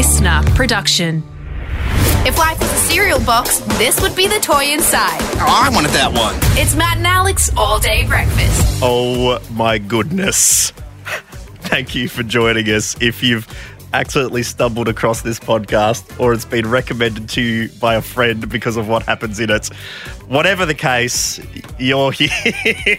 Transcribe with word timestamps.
listener 0.00 0.40
production. 0.54 1.22
If 2.26 2.38
life 2.38 2.58
was 2.58 2.72
a 2.72 2.76
cereal 2.90 3.20
box, 3.20 3.58
this 3.76 4.00
would 4.00 4.16
be 4.16 4.26
the 4.26 4.40
toy 4.40 4.72
inside. 4.72 5.20
Oh, 5.34 5.44
I 5.46 5.68
wanted 5.68 5.90
that 5.90 6.10
one. 6.10 6.36
It's 6.58 6.74
Matt 6.74 6.96
and 6.96 7.06
Alex 7.06 7.50
all 7.54 7.78
day 7.78 8.06
breakfast. 8.06 8.80
Oh 8.82 9.38
my 9.52 9.76
goodness. 9.76 10.70
Thank 11.64 11.94
you 11.94 12.08
for 12.08 12.22
joining 12.22 12.64
us. 12.68 12.96
If 13.02 13.22
you've 13.22 13.46
accidentally 13.92 14.42
stumbled 14.42 14.88
across 14.88 15.20
this 15.20 15.38
podcast 15.38 16.18
or 16.18 16.32
it's 16.32 16.46
been 16.46 16.66
recommended 16.66 17.28
to 17.28 17.42
you 17.42 17.68
by 17.78 17.96
a 17.96 18.00
friend 18.00 18.48
because 18.48 18.78
of 18.78 18.88
what 18.88 19.02
happens 19.02 19.38
in 19.38 19.50
it, 19.50 19.66
whatever 20.28 20.64
the 20.64 20.74
case, 20.74 21.38
you're 21.78 22.10
here. 22.12 22.98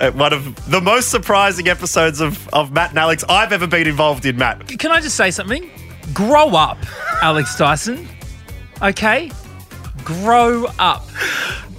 At 0.00 0.14
one 0.14 0.32
of 0.32 0.70
the 0.70 0.80
most 0.80 1.10
surprising 1.10 1.68
episodes 1.68 2.22
of, 2.22 2.48
of 2.54 2.72
Matt 2.72 2.90
and 2.90 2.98
Alex 2.98 3.22
I've 3.28 3.52
ever 3.52 3.66
been 3.66 3.86
involved 3.86 4.24
in, 4.24 4.38
Matt. 4.38 4.66
Can 4.78 4.90
I 4.90 5.02
just 5.02 5.16
say 5.16 5.30
something? 5.30 5.70
Grow 6.12 6.48
up, 6.50 6.78
Alex 7.22 7.56
Dyson. 7.56 8.08
Okay? 8.82 9.30
Grow 10.04 10.66
up. 10.78 11.02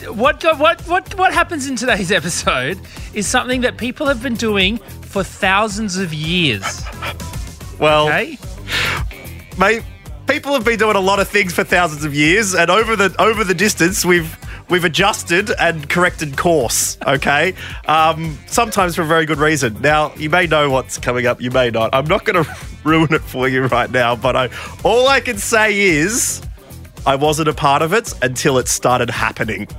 What, 0.09 0.43
what, 0.59 0.81
what, 0.87 1.17
what 1.17 1.33
happens 1.33 1.67
in 1.67 1.75
today's 1.75 2.11
episode 2.11 2.79
is 3.13 3.27
something 3.27 3.61
that 3.61 3.77
people 3.77 4.05
have 4.07 4.21
been 4.21 4.35
doing 4.35 4.77
for 5.01 5.23
thousands 5.23 5.97
of 5.97 6.13
years. 6.13 6.83
Well, 7.79 8.07
Okay? 8.07 8.37
mate, 9.57 9.83
people 10.27 10.53
have 10.53 10.65
been 10.65 10.79
doing 10.79 10.95
a 10.95 10.99
lot 11.01 11.19
of 11.19 11.27
things 11.27 11.53
for 11.53 11.63
thousands 11.63 12.03
of 12.05 12.13
years, 12.13 12.53
and 12.53 12.69
over 12.69 12.95
the 12.95 13.15
over 13.19 13.43
the 13.43 13.53
distance, 13.53 14.03
we've 14.05 14.37
we've 14.69 14.83
adjusted 14.83 15.51
and 15.59 15.89
corrected 15.89 16.37
course. 16.37 16.97
Okay, 17.05 17.53
um, 17.87 18.37
sometimes 18.47 18.95
for 18.95 19.03
a 19.03 19.05
very 19.05 19.25
good 19.25 19.39
reason. 19.39 19.81
Now, 19.81 20.13
you 20.15 20.29
may 20.29 20.47
know 20.47 20.69
what's 20.69 20.97
coming 20.97 21.25
up, 21.25 21.41
you 21.41 21.51
may 21.51 21.69
not. 21.69 21.91
I'm 21.93 22.07
not 22.07 22.25
going 22.25 22.43
to 22.43 22.57
ruin 22.83 23.13
it 23.13 23.21
for 23.21 23.47
you 23.47 23.65
right 23.67 23.89
now, 23.89 24.15
but 24.15 24.35
I 24.35 24.49
all 24.83 25.07
I 25.07 25.19
can 25.19 25.37
say 25.37 25.79
is. 25.79 26.41
I 27.05 27.15
wasn't 27.15 27.47
a 27.47 27.53
part 27.53 27.81
of 27.81 27.93
it 27.93 28.13
until 28.21 28.57
it 28.57 28.67
started 28.67 29.09
happening. 29.09 29.69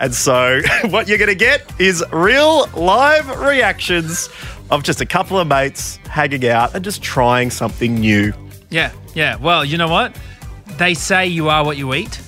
And 0.00 0.14
so, 0.14 0.62
what 0.88 1.06
you're 1.06 1.18
going 1.18 1.28
to 1.28 1.34
get 1.34 1.70
is 1.78 2.02
real 2.12 2.66
live 2.68 3.28
reactions 3.40 4.30
of 4.70 4.84
just 4.84 5.02
a 5.02 5.04
couple 5.04 5.38
of 5.38 5.46
mates 5.46 5.96
hanging 6.08 6.46
out 6.46 6.74
and 6.74 6.82
just 6.82 7.02
trying 7.02 7.50
something 7.50 7.94
new. 7.96 8.32
Yeah, 8.70 8.92
yeah. 9.14 9.36
Well, 9.36 9.64
you 9.64 9.76
know 9.76 9.88
what? 9.88 10.16
They 10.78 10.94
say 10.94 11.26
you 11.26 11.48
are 11.48 11.64
what 11.64 11.76
you 11.76 11.92
eat, 11.92 12.20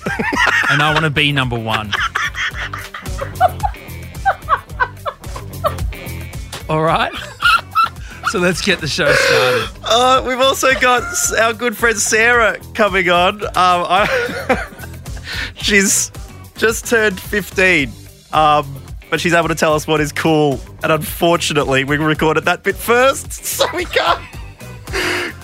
and 0.69 0.81
I 0.81 0.93
want 0.93 1.05
to 1.05 1.09
be 1.09 1.31
number 1.31 1.57
one. 1.57 1.93
All 6.67 6.81
right? 6.81 7.13
So 8.29 8.39
let's 8.39 8.61
get 8.61 8.79
the 8.79 8.87
show 8.87 9.11
started. 9.11 9.69
Uh, 9.83 10.23
we've 10.25 10.39
also 10.39 10.73
got 10.79 11.03
our 11.37 11.53
good 11.53 11.75
friend 11.75 11.97
Sara 11.97 12.59
coming 12.73 13.09
on. 13.09 13.43
Um, 13.43 13.51
I, 13.55 14.67
she's 15.55 16.11
just 16.55 16.87
turned 16.87 17.19
15, 17.19 17.91
um, 18.31 18.81
but 19.09 19.19
she's 19.19 19.33
able 19.33 19.49
to 19.49 19.55
tell 19.55 19.73
us 19.73 19.87
what 19.87 19.99
is 19.99 20.11
cool. 20.11 20.59
And 20.83 20.91
unfortunately, 20.91 21.83
we 21.83 21.97
recorded 21.97 22.45
that 22.45 22.63
bit 22.63 22.75
first, 22.75 23.31
so 23.45 23.65
we 23.73 23.85
can't 23.85 24.23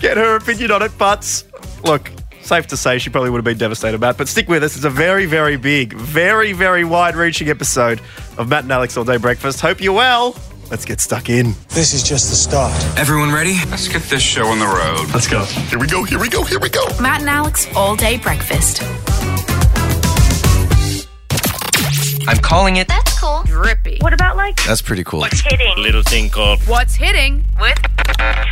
get 0.00 0.16
her 0.16 0.36
opinion 0.36 0.72
on 0.72 0.82
it. 0.82 0.92
But 0.96 1.44
look, 1.84 2.10
safe 2.48 2.66
to 2.68 2.76
say 2.76 2.98
she 2.98 3.10
probably 3.10 3.30
would 3.30 3.38
have 3.38 3.44
been 3.44 3.58
devastated 3.58 3.94
about 3.96 4.14
it. 4.14 4.18
But 4.18 4.28
stick 4.28 4.48
with 4.48 4.64
us. 4.64 4.74
It's 4.74 4.84
a 4.84 4.90
very, 4.90 5.26
very 5.26 5.56
big, 5.56 5.92
very, 5.92 6.52
very 6.52 6.82
wide 6.84 7.14
reaching 7.14 7.48
episode 7.48 8.00
of 8.38 8.48
Matt 8.48 8.64
and 8.64 8.72
Alex 8.72 8.96
All 8.96 9.04
Day 9.04 9.18
Breakfast. 9.18 9.60
Hope 9.60 9.80
you're 9.80 9.92
well. 9.92 10.34
Let's 10.70 10.84
get 10.84 11.00
stuck 11.00 11.28
in. 11.30 11.54
This 11.68 11.94
is 11.94 12.02
just 12.02 12.28
the 12.30 12.36
start. 12.36 12.72
Everyone 12.98 13.32
ready? 13.32 13.54
Let's 13.70 13.88
get 13.88 14.02
this 14.02 14.22
show 14.22 14.46
on 14.46 14.58
the 14.58 14.66
road. 14.66 15.12
Let's 15.14 15.28
go. 15.28 15.44
Here 15.44 15.78
we 15.78 15.86
go, 15.86 16.02
here 16.04 16.18
we 16.18 16.28
go, 16.28 16.42
here 16.44 16.58
we 16.60 16.68
go. 16.68 16.84
Matt 17.00 17.20
and 17.20 17.30
Alex 17.30 17.68
all 17.76 17.96
day 17.96 18.18
breakfast. 18.18 18.82
I'm 22.28 22.36
calling 22.38 22.76
it. 22.76 22.88
That's 22.88 23.18
cool. 23.18 23.42
Drippy. 23.44 23.98
What 24.00 24.12
about 24.12 24.36
like 24.36 24.62
That's 24.66 24.82
pretty 24.82 25.04
cool. 25.04 25.20
What's 25.20 25.40
hitting 25.40 25.72
Little 25.78 26.02
thing 26.02 26.28
called 26.28 26.60
What's 26.62 26.94
hitting 26.94 27.46
with 27.58 27.78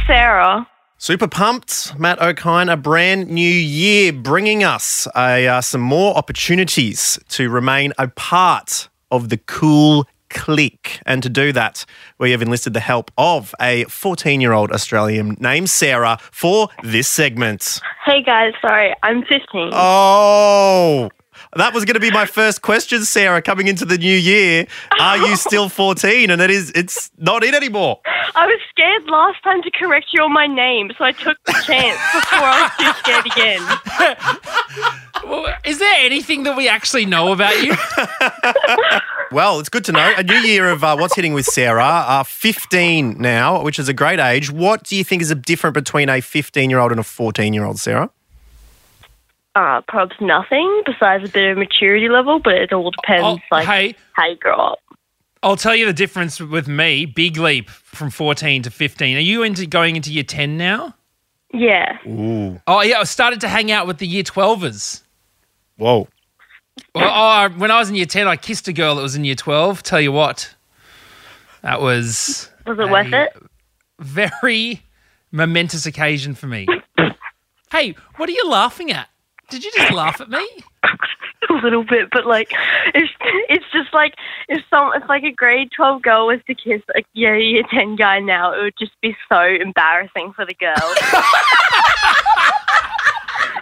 Sara? 0.07 0.67
Super 0.99 1.29
pumped, 1.29 1.93
Matt 1.99 2.19
Okine, 2.21 2.73
a 2.73 2.77
brand 2.77 3.29
new 3.29 3.47
year 3.47 4.15
bringing 4.15 4.65
us 4.65 5.07
a, 5.15 5.47
uh, 5.47 5.61
some 5.61 5.83
more 5.83 6.17
opportunities 6.17 7.19
to 7.29 7.51
remain 7.51 7.93
a 7.99 8.09
part 8.09 8.89
of 9.11 9.29
the 9.29 9.37
cool 9.37 10.07
clique. 10.31 10.99
And 11.05 11.23
to 11.23 11.29
do 11.29 11.53
that, 11.53 11.85
we 12.19 12.31
have 12.31 12.41
enlisted 12.41 12.73
the 12.73 12.81
help 12.81 13.11
of 13.19 13.55
a 13.61 13.85
14 13.85 14.41
year 14.41 14.55
old 14.55 14.73
Australian 14.73 15.37
named 15.39 15.69
Sara 15.69 16.19
for 16.33 16.69
this 16.83 17.09
segment. 17.09 17.79
Hey 18.07 18.23
guys, 18.23 18.55
sorry, 18.63 18.95
I'm 19.03 19.21
15. 19.25 19.73
Oh, 19.75 21.11
that 21.55 21.73
was 21.75 21.85
going 21.85 21.95
to 21.95 22.01
be 22.01 22.11
my 22.11 22.27
first 22.27 22.63
question, 22.63 23.05
Sara, 23.05 23.41
coming 23.43 23.69
into 23.69 23.85
the 23.85 23.99
new 23.99 24.17
year. 24.17 24.67
Are 25.01 25.17
you 25.19 25.37
still 25.37 25.69
14? 25.69 26.31
And 26.31 26.41
it 26.43 26.51
is, 26.51 26.71
it's 26.75 27.11
not 27.19 27.45
it 27.45 27.55
anymore. 27.55 28.01
I 28.35 28.47
was 28.47 28.61
scared 28.71 29.05
last 29.09 29.43
time 29.43 29.63
to 29.63 29.71
correct 29.71 30.07
you 30.13 30.23
on 30.23 30.33
my 30.33 30.47
name, 30.47 30.91
so 30.99 31.05
I 31.05 31.13
took 31.13 31.39
the 31.45 31.53
chance 31.65 31.99
before 32.13 32.39
I 32.43 32.63
was 32.63 32.73
too 32.79 32.93
scared 33.01 33.27
again. 33.27 33.63
Well, 35.25 35.55
Is 35.65 35.79
there 35.79 35.95
anything 36.05 36.43
that 36.45 36.57
we 36.57 36.69
actually 36.69 37.07
know 37.07 37.33
about 37.33 37.63
you? 37.63 37.75
Well, 39.33 39.59
it's 39.59 39.69
good 39.69 39.85
to 39.87 39.93
know. 39.93 40.15
A 40.17 40.23
new 40.23 40.35
year 40.37 40.71
of 40.71 40.85
uh, 40.85 40.97
what's 40.97 41.17
hitting 41.17 41.33
with 41.33 41.47
Sara. 41.47 41.83
Uh, 41.85 42.23
15 42.23 43.19
now, 43.21 43.61
which 43.63 43.79
is 43.79 43.89
a 43.89 43.93
great 43.93 44.21
age. 44.21 44.53
What 44.53 44.85
do 44.85 44.95
you 44.95 45.03
think 45.03 45.21
is 45.21 45.31
a 45.33 45.35
different 45.35 45.75
between 45.75 46.09
a 46.09 46.21
15 46.21 46.71
year 46.71 46.79
old 46.79 46.93
and 46.93 47.01
a 47.01 47.05
14 47.05 47.53
year 47.53 47.65
old, 47.65 47.81
Sara? 47.81 48.09
Uh, 49.57 49.81
probably 49.89 50.27
nothing 50.27 50.83
besides 50.85 51.27
a 51.27 51.33
bit 51.33 51.51
of 51.51 51.57
maturity 51.57 52.11
level, 52.11 52.39
but 52.39 52.53
it 52.55 52.73
all 52.75 52.91
depends 52.91 53.25
Oh, 53.25 53.39
like 53.51 53.67
hey, 53.67 53.95
how 54.13 54.27
you 54.29 54.37
grow 54.37 54.55
up. 54.55 54.79
I'll 55.43 55.57
tell 55.57 55.75
you 55.75 55.87
the 55.87 55.95
difference 55.95 56.39
with 56.39 56.69
me. 56.69 57.07
Big 57.07 57.39
leap 57.39 57.71
from 57.71 58.11
14 58.11 58.65
to 58.65 58.71
15. 58.71 59.17
Are 59.17 59.21
you 59.21 59.43
into 59.43 59.67
going 59.67 59.97
into 59.97 60.13
year 60.13 60.25
10 60.25 60.59
now? 60.59 60.95
Yeah. 61.55 61.97
Ooh. 62.07 62.61
Oh, 62.67 62.83
yeah. 62.83 63.01
I 63.01 63.05
started 63.05 63.41
to 63.41 63.49
hang 63.49 63.71
out 63.73 63.87
with 63.87 63.97
the 63.97 64.07
year 64.07 64.25
12ers. 64.25 65.03
Whoa. 65.79 66.07
Well, 66.95 67.11
oh, 67.11 67.49
when 67.57 67.71
I 67.71 67.79
was 67.79 67.89
in 67.89 67.95
year 67.95 68.05
10, 68.05 68.29
I 68.29 68.37
kissed 68.37 68.69
a 68.69 68.73
girl 68.75 68.97
that 68.97 69.03
was 69.03 69.17
in 69.17 69.25
year 69.25 69.35
12. 69.37 69.83
Tell 69.83 70.01
you 70.01 70.13
what, 70.13 70.55
that 71.63 71.81
was 71.81 72.51
Was 72.67 72.79
it 72.79 72.91
worth 72.91 73.13
it? 73.13 73.33
very 74.01 74.83
momentous 75.33 75.87
occasion 75.87 76.35
for 76.35 76.47
me. 76.47 76.67
hey, 77.73 77.95
what 78.17 78.29
are 78.29 78.33
you 78.33 78.49
laughing 78.51 78.91
at? 78.91 79.09
Did 79.49 79.65
you 79.65 79.71
just 79.73 79.93
laugh 79.93 80.21
at 80.21 80.29
me? 80.29 80.47
a 81.51 81.53
little 81.55 81.85
bit, 81.85 82.09
but 82.11 82.27
like 82.27 82.51
it's 82.95 83.13
it's 83.49 83.65
just 83.73 83.93
like 83.93 84.15
if 84.49 84.63
some 84.71 84.93
if 84.95 85.09
like 85.09 85.23
a 85.23 85.31
grade 85.31 85.71
twelve 85.75 86.03
girl 86.03 86.27
was 86.27 86.41
to 86.47 86.55
kiss 86.55 86.83
a 86.97 87.03
year 87.13 87.37
year 87.37 87.63
ten 87.71 87.97
guy 87.97 88.19
now, 88.19 88.53
it 88.53 88.63
would 88.63 88.77
just 88.79 89.01
be 89.01 89.17
so 89.29 89.41
embarrassing 89.43 90.33
for 90.35 90.45
the 90.45 90.55
girl. 90.55 90.75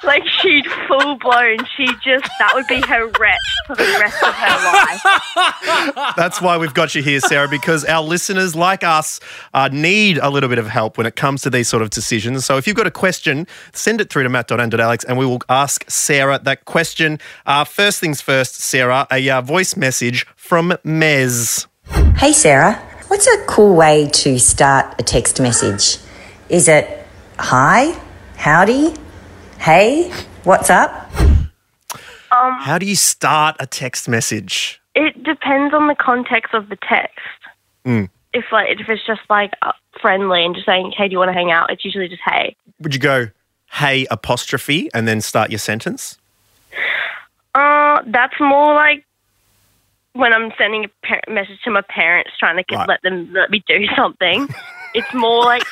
like 0.04 0.26
she'd 0.26 0.66
full 0.88 1.16
blown, 1.16 1.58
she 1.76 1.86
just 2.02 2.28
that 2.38 2.52
would 2.54 2.66
be 2.66 2.80
her 2.82 3.06
rep 3.18 3.38
for 3.66 3.76
the 3.76 3.96
rest 4.00 4.22
of 4.22 4.34
her 4.34 5.94
life. 5.94 6.14
That's 6.16 6.40
why 6.40 6.56
we've 6.58 6.74
got 6.74 6.94
you 6.94 7.02
here, 7.02 7.20
Sara, 7.20 7.48
because 7.48 7.84
our 7.84 8.02
listeners, 8.02 8.54
like 8.54 8.84
us, 8.84 9.20
uh, 9.52 9.68
need 9.72 10.18
a 10.18 10.30
little 10.30 10.48
bit 10.48 10.58
of 10.58 10.68
help 10.68 10.98
when 10.98 11.06
it 11.06 11.16
comes 11.16 11.42
to 11.42 11.50
these 11.50 11.68
sort 11.68 11.82
of 11.82 11.90
decisions. 11.90 12.44
So 12.44 12.56
if 12.56 12.66
you've 12.66 12.76
got 12.76 12.86
a 12.86 12.90
question, 12.90 13.46
send 13.72 14.00
it 14.00 14.10
through 14.10 14.24
to 14.24 14.28
matt.and.alex 14.28 15.04
and 15.04 15.18
we 15.18 15.26
will 15.26 15.40
ask 15.48 15.88
Sara 15.90 16.38
that 16.44 16.64
question. 16.64 17.18
Uh, 17.46 17.64
first 17.64 18.00
things 18.00 18.20
first, 18.20 18.56
Sara, 18.56 19.06
a 19.10 19.30
uh, 19.30 19.40
voice 19.40 19.76
message 19.76 20.26
from 20.36 20.70
Mez. 20.84 21.66
Hey 22.16 22.32
Sara, 22.32 22.74
what's 23.08 23.26
a 23.26 23.44
cool 23.46 23.74
way 23.74 24.08
to 24.08 24.38
start 24.38 24.94
a 24.98 25.02
text 25.02 25.40
message? 25.40 25.98
Is 26.48 26.68
it 26.68 27.06
hi, 27.38 27.98
howdy, 28.36 28.94
hey, 29.58 30.10
what's 30.44 30.70
up? 30.70 31.10
How 32.30 32.78
do 32.78 32.86
you 32.86 32.96
start 32.96 33.56
a 33.60 33.66
text 33.66 34.08
message? 34.08 34.80
It 34.94 35.22
depends 35.22 35.72
on 35.74 35.86
the 35.88 35.94
context 35.94 36.52
of 36.52 36.68
the 36.68 36.76
text. 36.88 37.18
If 38.32 38.44
like 38.50 38.68
if 38.80 38.88
it's 38.88 39.06
just 39.06 39.20
like 39.30 39.52
uh, 39.62 39.70
friendly 40.00 40.44
and 40.44 40.54
just 40.54 40.66
saying, 40.66 40.92
"Hey, 40.96 41.06
do 41.06 41.12
you 41.12 41.18
want 41.18 41.28
to 41.28 41.32
hang 41.32 41.52
out?" 41.52 41.70
It's 41.70 41.84
usually 41.84 42.08
just 42.08 42.22
"Hey." 42.24 42.56
Would 42.80 42.92
you 42.92 42.98
go, 43.00 43.28
hey, 43.72 44.06
apostrophe, 44.10 44.90
and 44.92 45.06
then 45.06 45.20
start 45.20 45.50
your 45.50 45.60
sentence? 45.60 46.18
Uh, 47.54 48.02
that's 48.06 48.34
more 48.40 48.74
like 48.74 49.04
when 50.14 50.32
I'm 50.32 50.50
sending 50.58 50.86
a 50.86 51.06
par- 51.06 51.20
message 51.28 51.60
to 51.64 51.70
my 51.70 51.82
parents 51.82 52.32
trying 52.38 52.56
to 52.56 52.64
get, 52.64 52.78
Right. 52.78 52.88
let 52.88 53.02
them 53.02 53.32
let 53.32 53.50
me 53.50 53.62
do 53.68 53.86
something. 53.94 54.48
it's 54.94 55.14
more 55.14 55.44
like 55.44 55.62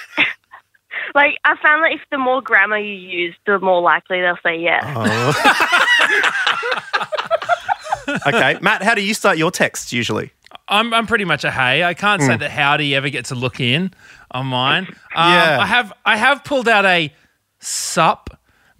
like 1.14 1.36
I 1.44 1.56
found 1.62 1.82
that 1.84 1.92
if 1.92 2.00
the 2.10 2.18
more 2.18 2.42
grammar 2.42 2.78
you 2.78 2.94
use, 2.94 3.34
the 3.46 3.58
more 3.58 3.80
likely 3.80 4.20
they'll 4.20 4.38
say 4.44 4.58
yes. 4.58 4.84
okay. 8.26 8.58
Matt, 8.60 8.82
how 8.82 8.94
do 8.94 9.02
you 9.02 9.14
start 9.14 9.38
your 9.38 9.50
texts 9.50 9.92
usually? 9.92 10.32
I'm, 10.68 10.92
I'm 10.94 11.06
pretty 11.06 11.24
much 11.24 11.44
a 11.44 11.50
hey. 11.50 11.84
I 11.84 11.94
can't 11.94 12.22
say 12.22 12.36
that 12.36 12.50
howdy 12.50 12.94
ever 12.94 13.10
gets 13.10 13.30
a 13.30 13.34
look 13.34 13.60
in 13.60 13.92
on 14.30 14.46
mine. 14.46 14.86
Um, 15.14 15.32
Yeah. 15.32 15.58
I 15.60 15.66
have 15.66 15.92
I 16.04 16.16
have 16.16 16.44
pulled 16.44 16.68
out 16.68 16.84
a 16.84 17.12
sup 17.58 18.30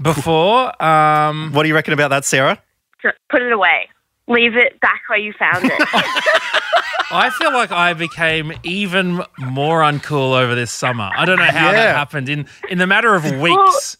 before. 0.01 0.83
Um, 0.83 1.53
What 1.53 1.63
do 1.63 1.69
you 1.69 1.75
reckon 1.75 1.93
about 1.93 2.09
that, 2.09 2.25
Sara? 2.25 2.59
Put 3.31 3.43
it 3.43 3.53
away. 3.53 3.89
Leave 4.29 4.57
it 4.57 4.81
back 4.81 5.03
where 5.09 5.19
you 5.19 5.33
found 5.39 5.65
it. 5.65 5.73
I 7.11 7.31
feel 7.39 7.53
like 7.53 7.71
I 7.73 7.93
became 7.93 8.53
even 8.63 9.23
more 9.39 9.81
uncool 9.81 10.41
over 10.41 10.55
this 10.55 10.71
summer. 10.73 11.11
I 11.15 11.25
don't 11.25 11.39
know 11.39 11.45
how 11.45 11.71
Yeah. 11.71 11.73
that 11.73 11.97
happened 11.97 12.29
in 12.29 12.47
in 12.71 12.79
the 12.79 12.87
matter 12.87 13.15
of 13.15 13.25
weeks. 13.41 13.97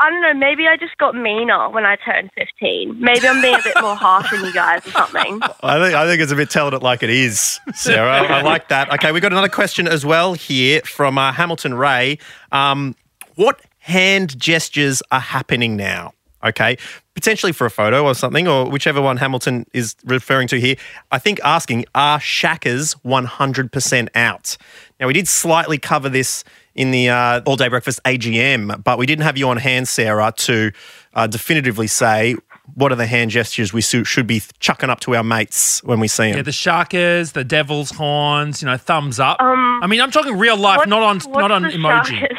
I 0.00 0.10
don't 0.10 0.20
know. 0.20 0.34
Maybe 0.34 0.66
I 0.66 0.76
just 0.76 0.98
got 0.98 1.14
meaner 1.14 1.70
when 1.70 1.86
I 1.86 1.94
turned 1.96 2.30
15. 2.34 3.00
Maybe 3.00 3.26
I'm 3.28 3.40
being 3.40 3.54
a 3.54 3.62
bit 3.62 3.76
more 3.80 3.94
harsh 3.94 4.32
on 4.32 4.44
you 4.44 4.52
guys 4.52 4.84
or 4.84 4.90
something. 4.90 5.40
I 5.62 5.78
think 5.78 5.94
I 5.94 6.06
think 6.06 6.20
it's 6.20 6.32
a 6.32 6.36
bit 6.36 6.50
telling 6.50 6.74
it 6.74 6.82
like 6.82 7.04
it 7.04 7.10
is, 7.10 7.60
Sara. 7.72 8.22
I 8.24 8.42
like 8.42 8.68
that. 8.68 8.92
Okay, 8.94 9.12
we 9.12 9.20
got 9.20 9.30
another 9.32 9.48
question 9.48 9.86
as 9.86 10.04
well 10.04 10.34
here 10.34 10.80
from 10.82 11.18
uh, 11.18 11.32
Hamilton 11.32 11.74
Ray. 11.74 12.18
Um, 12.50 12.96
what 13.36 13.60
hand 13.78 14.36
gestures 14.38 15.02
are 15.12 15.20
happening 15.20 15.76
now? 15.76 16.12
Okay, 16.44 16.76
potentially 17.14 17.52
for 17.52 17.66
a 17.66 17.70
photo 17.70 18.04
or 18.04 18.14
something, 18.14 18.48
or 18.48 18.68
whichever 18.68 19.00
one 19.00 19.16
Hamilton 19.16 19.64
is 19.72 19.94
referring 20.04 20.48
to 20.48 20.58
here. 20.58 20.76
I 21.12 21.18
think 21.18 21.38
asking 21.44 21.84
are 21.94 22.18
shakas 22.18 22.96
100% 23.04 24.08
out? 24.14 24.56
Now 24.98 25.06
we 25.06 25.12
did 25.12 25.28
slightly 25.28 25.78
cover 25.78 26.08
this 26.08 26.42
in 26.74 26.90
the 26.90 27.10
uh, 27.10 27.40
all 27.46 27.56
day 27.56 27.68
breakfast 27.68 28.00
AGM, 28.04 28.82
but 28.82 28.98
we 28.98 29.06
didn't 29.06 29.24
have 29.24 29.36
you 29.36 29.48
on 29.48 29.56
hand, 29.58 29.86
Sara, 29.88 30.32
to 30.38 30.72
uh, 31.14 31.26
definitively 31.26 31.86
say. 31.86 32.36
What 32.74 32.90
are 32.92 32.96
the 32.96 33.06
hand 33.06 33.32
gestures 33.32 33.72
we 33.74 33.82
should 33.82 34.26
be 34.26 34.40
chucking 34.60 34.88
up 34.88 35.00
to 35.00 35.14
our 35.16 35.24
mates 35.24 35.82
when 35.82 36.00
we 36.00 36.08
see 36.08 36.28
them? 36.28 36.36
Yeah, 36.36 36.42
the 36.42 36.52
shakas, 36.52 37.32
the 37.32 37.44
devil's 37.44 37.90
horns, 37.90 38.62
you 38.62 38.66
know, 38.66 38.76
thumbs 38.78 39.18
up. 39.20 39.38
I 39.40 39.86
mean, 39.88 40.00
I'm 40.00 40.12
talking 40.12 40.38
real 40.38 40.56
life, 40.56 40.78
What- 40.78 40.88
not 40.88 41.02
on 41.02 41.18
not 41.32 41.50
on 41.50 41.62
the 41.62 41.68
emoji. 41.70 42.20
shakas? 42.20 42.36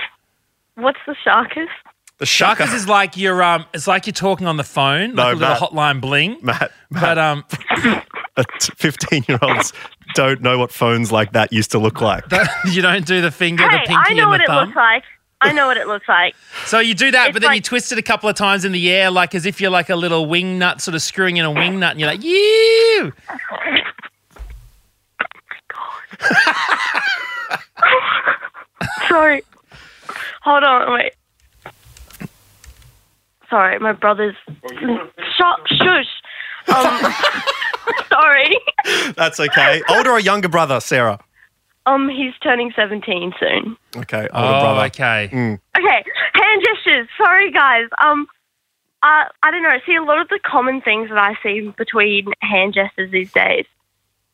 What's 0.75 0.97
the 1.05 1.15
shakas? 1.27 1.67
The 2.19 2.25
shark 2.25 2.59
Shakas 2.59 2.73
is 2.73 2.87
like 2.87 3.17
you're 3.17 3.41
um, 3.43 3.65
it's 3.73 3.87
like 3.87 4.05
you're 4.05 4.13
talking 4.13 4.47
on 4.47 4.57
the 4.57 4.63
phone, 4.63 5.15
No, 5.15 5.23
like 5.23 5.35
a 5.35 5.39
little 5.39 5.49
Matt. 5.55 5.59
hotline 5.59 6.01
bling. 6.01 6.37
Matt, 6.41 6.71
But 6.91 7.17
um, 7.17 7.43
fifteen-year-olds 8.77 9.73
don't 10.15 10.41
know 10.41 10.57
what 10.57 10.71
phones 10.71 11.11
like 11.11 11.33
that 11.33 11.51
used 11.51 11.71
to 11.71 11.79
look 11.79 12.01
like. 12.01 12.23
you 12.71 12.81
don't 12.81 13.05
do 13.05 13.19
the 13.21 13.31
finger, 13.31 13.63
Hey, 13.67 13.77
the 13.77 13.87
pinky, 13.87 13.95
I 13.95 14.13
know 14.13 14.23
and 14.23 14.29
what 14.31 14.37
the 14.45 14.51
it 14.53 14.55
looks 14.55 14.75
like. 14.75 15.03
I 15.41 15.51
know 15.51 15.67
what 15.67 15.75
it 15.75 15.87
looks 15.87 16.07
like. 16.07 16.35
So 16.65 16.79
you 16.79 16.93
do 16.93 17.11
that, 17.11 17.29
It's 17.29 17.33
but 17.33 17.41
then 17.41 17.53
you 17.55 17.61
twist 17.61 17.91
it 17.91 17.97
a 17.97 18.01
couple 18.03 18.29
of 18.29 18.35
times 18.35 18.63
in 18.63 18.71
the 18.71 18.89
air, 18.91 19.11
like 19.11 19.35
as 19.35 19.45
if 19.45 19.59
you're 19.59 19.71
like 19.71 19.89
a 19.89 19.95
little 19.95 20.25
wing 20.27 20.57
nut, 20.57 20.79
sort 20.81 20.95
of 20.95 21.01
screwing 21.01 21.37
in 21.37 21.45
a 21.45 21.51
wing 21.51 21.79
nut, 21.79 21.91
and 21.91 21.99
you're 21.99 22.09
like, 22.09 22.23
you. 22.23 23.11
Sorry. 29.07 29.41
Hold 30.43 30.63
on, 30.63 30.93
wait. 30.93 31.13
Sorry, 33.53 33.77
my 33.77 33.91
brother's. 33.91 34.35
Shut, 35.37 35.59
shush. 35.67 36.07
Um, 36.75 37.13
sorry. 38.09 38.57
That's 39.15 39.39
okay. 39.39 39.81
Older 39.89 40.09
or 40.11 40.19
younger 40.19 40.49
brother, 40.49 40.79
Sara? 40.79 41.19
Um, 41.85 42.09
he's 42.09 42.33
turning 42.41 42.71
17 42.75 43.33
soon. 43.39 43.77
Okay, 43.95 44.21
older 44.21 44.29
Oh, 44.33 44.59
brother. 44.61 44.85
okay. 44.87 45.25
Okay, 45.25 46.03
hand 46.33 46.63
gestures. 46.65 47.07
Sorry, 47.17 47.51
guys. 47.51 47.89
Um, 48.03 48.25
uh, 49.03 49.25
I 49.43 49.51
don't 49.51 49.61
know. 49.61 49.77
See 49.85 49.95
a 49.95 50.01
lot 50.01 50.19
of 50.19 50.29
the 50.29 50.39
common 50.43 50.81
things 50.81 51.09
that 51.09 51.17
I 51.17 51.35
see 51.43 51.71
between 51.77 52.27
hand 52.41 52.73
gestures 52.73 53.11
these 53.11 53.31
days. 53.33 53.65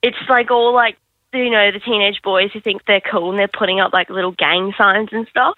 It's 0.01 0.17
like 0.29 0.49
all 0.51 0.73
like 0.73 0.95
you 1.33 1.49
know 1.49 1.71
the 1.71 1.79
teenage 1.79 2.21
boys 2.23 2.51
who 2.53 2.61
think 2.61 2.85
they're 2.85 3.01
cool 3.01 3.31
and 3.31 3.39
they're 3.39 3.47
putting 3.49 3.79
up 3.81 3.91
like 3.91 4.09
little 4.09 4.31
gang 4.31 4.73
signs 4.77 5.09
and 5.11 5.27
stuff. 5.27 5.57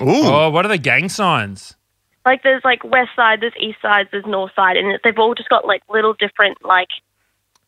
Ooh, 0.00 0.06
Oh, 0.24 0.50
what 0.50 0.64
are 0.64 0.68
the 0.68 0.78
gang 0.78 1.08
signs? 1.08 1.76
Like 2.24 2.42
there's 2.42 2.62
like 2.64 2.82
west 2.84 3.10
side, 3.16 3.40
there's 3.40 3.52
east 3.60 3.80
side, 3.82 4.08
there's 4.10 4.24
north 4.26 4.52
side, 4.56 4.76
and 4.76 4.98
they've 5.04 5.18
all 5.18 5.34
just 5.34 5.48
got 5.48 5.66
like 5.66 5.82
little 5.88 6.14
different 6.14 6.58
like 6.64 6.88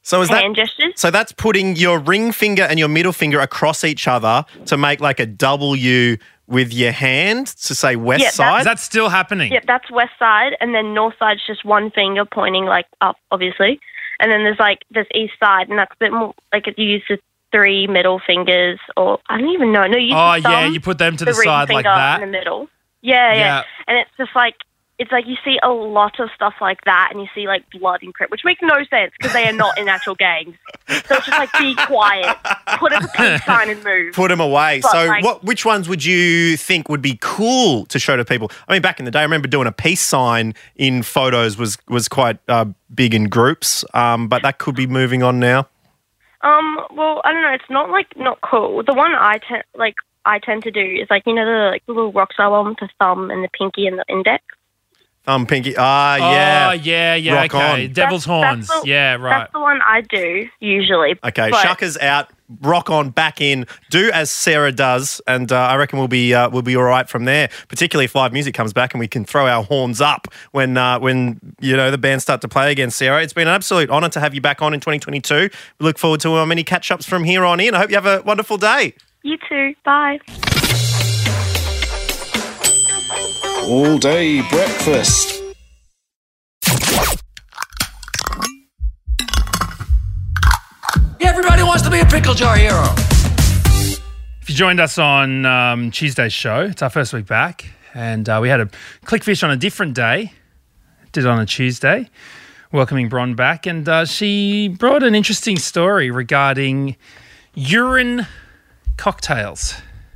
so 0.03 0.23
is 0.23 0.29
that? 0.29 0.43
hand 0.43 0.55
gestures. 0.57 0.93
So 0.97 1.11
that's 1.11 1.33
putting 1.33 1.75
your 1.77 1.99
ring 1.99 2.31
finger 2.33 2.63
and 2.63 2.79
your 2.79 2.89
middle 2.89 3.13
finger 3.13 3.41
across 3.41 3.83
each 3.85 4.07
other 4.07 4.45
to 4.67 4.77
make 4.77 5.01
like 5.01 5.19
a 5.21 5.27
W 5.27 6.17
with 6.47 6.73
your 6.73 6.93
hand 6.93 7.49
to 7.49 7.75
say 7.75 7.97
west 7.97 8.21
Yeah, 8.21 8.27
that's- 8.27 8.37
side. 8.37 8.59
Is 8.61 8.65
that 8.67 8.79
still 8.79 9.09
happening? 9.09 9.53
Yep, 9.53 9.65
that's 9.67 9.91
west 9.91 10.13
side, 10.19 10.53
and 10.61 10.75
then 10.75 10.95
north 10.95 11.15
side's 11.19 11.45
just 11.47 11.65
one 11.65 11.91
finger 11.91 12.25
pointing 12.25 12.67
like 12.67 12.87
up, 13.01 13.17
obviously, 13.33 13.81
and 14.21 14.31
then 14.31 14.45
there's 14.45 14.59
like 14.61 14.85
there's 14.93 15.09
east 15.15 15.35
side, 15.41 15.69
and 15.69 15.77
that's 15.79 15.93
a 15.93 15.97
bit 15.99 16.13
more 16.13 16.35
like 16.53 16.67
you 16.77 16.85
use 16.87 17.03
the 17.09 17.19
three 17.53 17.87
middle 17.89 18.21
fingers, 18.25 18.79
or 18.97 19.19
I 19.29 19.39
don't 19.39 19.51
even 19.51 19.73
know. 19.73 19.87
No, 19.89 19.99
you 19.99 20.15
Oh, 20.15 20.37
the 20.37 20.43
thumb, 20.43 20.53
yeah, 20.53 20.67
you 20.69 20.81
put 20.81 20.99
them 20.99 21.17
to 21.17 21.25
the, 21.25 21.33
the 21.33 21.37
ring 21.39 21.47
side 21.47 21.67
finger 21.69 21.83
like 21.83 21.85
that. 21.85 22.23
in 22.23 22.31
the 22.31 22.39
middle. 22.39 22.69
Yeah, 23.07 23.33
yeah, 23.33 23.39
Yeah. 23.39 23.63
and 23.89 23.99
it's 23.99 24.11
just 24.17 24.35
like 24.35 24.55
it's 24.99 25.13
like 25.13 25.27
you 25.27 25.37
see 25.45 25.59
a 25.63 25.69
lot 25.69 26.19
of 26.21 26.31
stuff 26.35 26.55
like 26.61 26.79
that, 26.87 27.11
and 27.13 27.21
you 27.21 27.29
see 27.35 27.47
like 27.47 27.65
blood 27.71 28.03
and 28.03 28.15
crip, 28.15 28.31
which 28.31 28.41
makes 28.47 28.63
no 28.63 28.77
sense 28.89 29.13
because 29.19 29.33
they 29.35 29.47
are 29.47 29.53
not 29.53 29.77
in 29.79 29.89
actual 29.91 30.15
gangs. 30.15 30.55
So 30.89 30.95
it's 31.17 31.27
just 31.27 31.29
like 31.39 31.51
be 31.59 31.75
quiet, 31.87 32.35
put 32.79 32.95
up 32.95 33.03
a 33.05 33.09
peace 33.09 33.45
sign, 33.51 33.69
and 33.69 33.85
move. 33.85 34.15
Put 34.15 34.29
them 34.29 34.41
away. 34.41 34.81
But, 34.81 34.91
so, 34.93 35.05
like- 35.07 35.23
what? 35.23 35.45
Which 35.45 35.67
ones 35.67 35.87
would 35.89 36.03
you 36.05 36.57
think 36.57 36.89
would 36.89 37.03
be 37.03 37.19
cool 37.21 37.85
to 37.87 37.99
show 37.99 38.17
to 38.17 38.25
people? 38.25 38.51
I 38.69 38.73
mean, 38.73 38.81
back 38.83 38.99
in 38.99 39.05
the 39.05 39.11
day, 39.11 39.19
I 39.21 39.23
remember 39.25 39.49
doing 39.49 39.67
a 39.67 39.73
peace 39.73 40.01
sign 40.01 40.55
in 40.77 41.03
photos 41.03 41.59
was 41.59 41.77
was 41.89 42.09
quite 42.09 42.39
uh, 42.49 42.65
big 42.95 43.13
in 43.15 43.25
groups, 43.29 43.85
um, 43.93 44.29
but 44.29 44.41
that 44.43 44.57
could 44.59 44.75
be 44.75 44.87
moving 44.87 45.23
on 45.23 45.39
now. 45.39 45.69
Um, 46.41 46.79
well, 46.95 47.21
I 47.25 47.33
don't 47.33 47.43
know. 47.43 47.53
It's 47.53 47.69
not 47.71 47.91
like 47.91 48.17
not 48.17 48.39
cool. 48.41 48.83
The 48.83 48.95
one 48.95 49.13
I 49.15 49.39
tend 49.47 49.65
like 49.77 49.97
I 50.27 50.39
tend 50.41 50.63
to 50.65 50.71
do 50.71 50.81
is 50.81 51.07
like 51.11 51.23
you 51.27 51.35
know 51.35 51.45
the 51.47 51.71
like 51.73 51.87
the 51.87 51.93
little 51.93 52.13
rock 52.13 52.33
star 52.33 52.51
one 52.51 52.67
with 52.69 52.79
the 52.81 52.89
thumb 53.01 53.31
and 53.31 53.43
the 53.45 53.49
pinky 53.59 53.87
and 53.87 53.99
the 53.99 54.05
index. 54.09 54.43
Thumb, 55.25 55.45
pinky. 55.45 55.75
Ah, 55.77 56.15
Oh, 56.15 56.17
yeah. 56.19 56.73
yeah, 56.75 57.15
yeah, 57.17 57.35
Rock 57.35 57.53
okay. 57.57 57.87
on. 57.87 57.93
Devil's 57.93 58.27
That's- 58.27 58.45
horns. 58.45 58.69
that's 58.69 58.83
the- 58.83 58.89
yeah, 58.89 59.15
right. 59.17 59.41
That's 59.41 59.53
the 59.55 59.59
one 59.59 59.81
I 59.83 60.03
do 60.03 60.49
usually. 60.61 61.17
Okay, 61.25 61.51
But- 61.51 61.67
shakas 61.67 62.01
out, 62.01 62.29
rock 62.63 62.91
on, 62.91 63.11
back 63.11 63.41
in. 63.41 63.67
Do 63.91 64.09
as 64.15 64.31
Sara 64.31 64.71
does, 64.71 65.21
and 65.27 65.51
uh, 65.51 65.57
I 65.57 65.75
reckon 65.79 65.99
we'll 65.99 66.07
be 66.07 66.33
uh, 66.33 66.49
we'll 66.51 66.63
be 66.63 66.77
all 66.77 66.85
right 66.85 67.09
from 67.09 67.25
there. 67.25 67.49
Particularly 67.67 68.05
if 68.05 68.15
live 68.15 68.33
music 68.33 68.55
comes 68.55 68.73
back 68.73 68.95
and 68.95 69.01
we 69.01 69.09
can 69.09 69.25
throw 69.25 69.49
our 69.49 69.65
horns 69.65 70.01
up 70.01 70.29
when 70.53 70.77
uh, 70.77 71.01
when 71.01 71.41
you 71.61 71.77
know 71.77 71.91
the 71.91 71.99
bands 71.99 72.23
start 72.23 72.41
to 72.43 72.49
play 72.49 72.71
again. 72.71 72.93
Sara, 72.93 73.21
it's 73.21 73.33
been 73.33 73.49
an 73.49 73.55
absolute 73.55 73.91
honour 73.91 74.11
to 74.11 74.21
have 74.21 74.33
you 74.33 74.41
back 74.41 74.63
on 74.63 74.75
in 74.75 74.79
2022. 74.79 75.35
We 75.81 75.85
look 75.85 75.99
forward 75.99 76.21
to 76.21 76.47
many 76.47 76.63
catch 76.63 76.93
ups 76.93 77.05
from 77.05 77.25
here 77.25 77.45
on 77.45 77.59
in. 77.59 77.75
I 77.75 77.79
hope 77.79 77.91
you 77.91 77.97
have 77.97 78.07
a 78.07 78.23
wonderful 78.23 78.59
day. 78.59 78.95
You 79.27 79.37
too. 79.49 79.75
Bye. 79.85 80.21
All 83.65 83.99
day 83.99 84.41
breakfast. 84.49 85.43
Everybody 91.21 91.65
wants 91.65 91.83
to 91.83 91.91
be 91.91 91.99
a 91.99 92.05
pickle 92.05 92.35
jar 92.35 92.57
hero. 92.57 92.85
If 94.43 94.49
you 94.49 94.55
joined 94.55 94.79
us 94.79 94.97
on 94.97 95.45
um, 95.45 95.91
Tuesday's 95.91 96.33
show, 96.33 96.61
it's 96.61 96.81
our 96.83 96.91
first 96.91 97.13
week 97.13 97.27
back, 97.27 97.67
and 97.95 98.29
uh, 98.29 98.39
we 98.41 98.49
had 98.49 98.61
a 98.61 98.67
clickfish 99.07 99.43
on 99.43 99.51
a 99.51 99.57
different 99.57 99.95
day. 99.95 100.35
Did 101.11 101.25
it 101.25 101.27
on 101.27 101.41
a 101.41 101.47
Tuesday, 101.47 102.09
welcoming 102.71 103.09
Bron 103.09 103.35
back, 103.35 103.67
and 103.67 103.89
uh, 103.89 104.05
she 104.05 104.69
brought 104.69 105.03
an 105.03 105.17
interesting 105.17 105.59
story 105.59 106.13
regarding 106.13 106.95
urine 107.57 108.29
cocktails. 108.97 109.75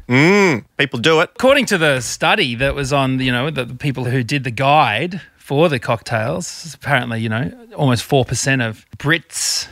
Mm, 0.08 0.64
people 0.76 0.98
do 0.98 1.20
it. 1.20 1.30
According 1.36 1.66
to 1.66 1.78
the 1.78 2.00
study 2.00 2.54
that 2.56 2.74
was 2.74 2.92
on, 2.92 3.20
you 3.20 3.30
know, 3.30 3.50
the, 3.50 3.64
the 3.64 3.74
people 3.74 4.04
who 4.04 4.22
did 4.22 4.44
the 4.44 4.50
guide 4.50 5.20
for 5.36 5.68
the 5.68 5.78
cocktails, 5.78 6.74
apparently, 6.74 7.20
you 7.20 7.28
know, 7.28 7.52
almost 7.76 8.08
4% 8.08 8.66
of 8.66 8.86
Brits 8.98 9.68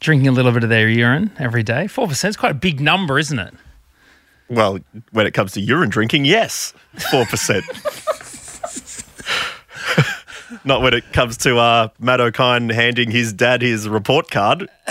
drinking 0.00 0.28
a 0.28 0.32
little 0.32 0.52
bit 0.52 0.62
of 0.62 0.70
their 0.70 0.88
urine 0.88 1.30
every 1.38 1.62
day. 1.62 1.84
4% 1.84 2.28
is 2.28 2.36
quite 2.36 2.52
a 2.52 2.54
big 2.54 2.80
number, 2.80 3.18
isn't 3.18 3.38
it? 3.38 3.54
Well, 4.48 4.78
when 5.12 5.26
it 5.26 5.32
comes 5.32 5.52
to 5.52 5.60
urine 5.60 5.90
drinking, 5.90 6.26
yes, 6.26 6.74
four 7.10 7.24
percent. 7.24 7.64
Not 10.64 10.82
when 10.82 10.94
it 10.94 11.12
comes 11.12 11.36
to 11.38 11.58
uh, 11.58 11.88
Matt 11.98 12.20
Okine 12.20 12.72
handing 12.72 13.10
his 13.10 13.32
dad 13.32 13.62
his 13.62 13.88
report 13.88 14.30
card. 14.30 14.68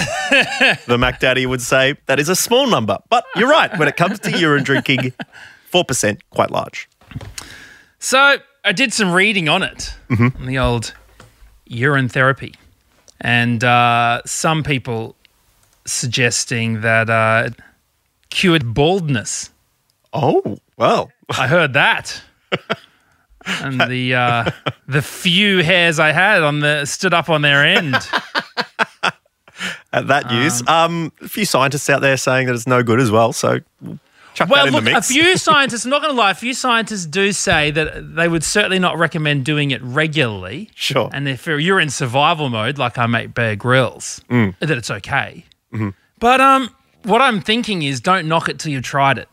the 0.88 0.98
Mac 1.00 1.20
Daddy 1.20 1.46
would 1.46 1.62
say 1.62 1.96
that 2.08 2.20
is 2.20 2.30
a 2.30 2.36
small 2.36 2.68
number. 2.68 2.98
But 3.10 3.26
you're 3.36 3.50
right. 3.50 3.78
When 3.78 3.88
it 3.88 3.96
comes 3.96 4.20
to 4.22 4.38
urine 4.38 4.64
drinking, 4.64 5.14
4%, 5.72 6.20
quite 6.30 6.52
large. 6.52 6.90
So 8.00 8.38
I 8.66 8.72
did 8.72 8.94
some 8.94 9.12
reading 9.12 9.48
on 9.50 9.64
it, 9.64 9.96
on 10.10 10.46
the 10.46 10.58
old 10.58 10.94
urine 11.66 12.10
therapy, 12.10 12.54
and 13.22 13.64
uh, 13.64 14.22
some 14.26 14.64
people 14.64 15.16
suggesting 15.86 16.82
that 16.82 17.10
uh, 17.10 17.44
it 17.48 17.60
cured 18.30 18.74
baldness. 18.74 19.52
Oh, 20.12 20.60
well. 20.78 21.12
I 21.38 21.48
heard 21.48 21.74
that. 21.74 22.22
And 23.46 23.80
the 23.82 24.16
uh, 24.16 24.52
the 24.88 25.02
few 25.02 25.64
hairs 25.64 26.00
I 26.00 26.12
had 26.12 26.44
on 26.44 26.60
the 26.62 26.86
stood 26.86 27.14
up 27.14 27.30
on 27.30 27.42
their 27.42 27.66
end. 27.66 27.96
At 29.94 30.08
that 30.08 30.30
news, 30.32 30.68
um, 30.68 31.12
a 31.22 31.28
few 31.28 31.46
scientists 31.46 31.88
out 31.90 32.02
there 32.02 32.18
saying 32.18 32.48
that 32.48 32.56
it's 32.56 32.66
no 32.68 32.82
good 32.82 33.00
as 33.00 33.12
well. 33.12 33.32
So 33.32 33.60
chuck 34.34 34.50
Well, 34.50 34.68
look, 34.72 34.88
a 34.88 35.02
few 35.04 35.38
scientists, 35.48 35.86
I'm 35.86 35.92
not 35.92 36.02
going 36.02 36.14
to 36.14 36.20
lie, 36.20 36.32
a 36.32 36.36
few 36.36 36.56
scientists 36.56 37.06
do 37.06 37.32
say 37.32 37.70
that 37.72 38.16
they 38.16 38.28
would 38.28 38.44
certainly 38.44 38.80
not 38.80 38.98
recommend 38.98 39.46
doing 39.46 39.70
it 39.72 39.82
regularly. 39.84 40.72
Sure. 40.74 41.10
And 41.14 41.30
if 41.30 41.46
you're 41.46 41.80
in 41.80 41.92
survival 41.92 42.50
mode, 42.50 42.80
like 42.80 42.98
our 42.98 43.08
mate 43.08 43.36
Bear 43.36 43.56
Grylls, 43.56 44.22
Mm. 44.30 44.58
that 44.60 44.72
it's 44.72 44.90
okay. 44.90 45.46
Mm-hmm. 45.72 45.90
But 46.20 46.42
um, 46.42 46.70
what 47.04 47.22
I'm 47.22 47.40
thinking 47.40 47.84
is 47.84 48.02
don't 48.02 48.28
knock 48.28 48.50
it 48.50 48.58
till 48.58 48.72
you've 48.72 48.84
tried 48.84 49.20
it. 49.20 49.30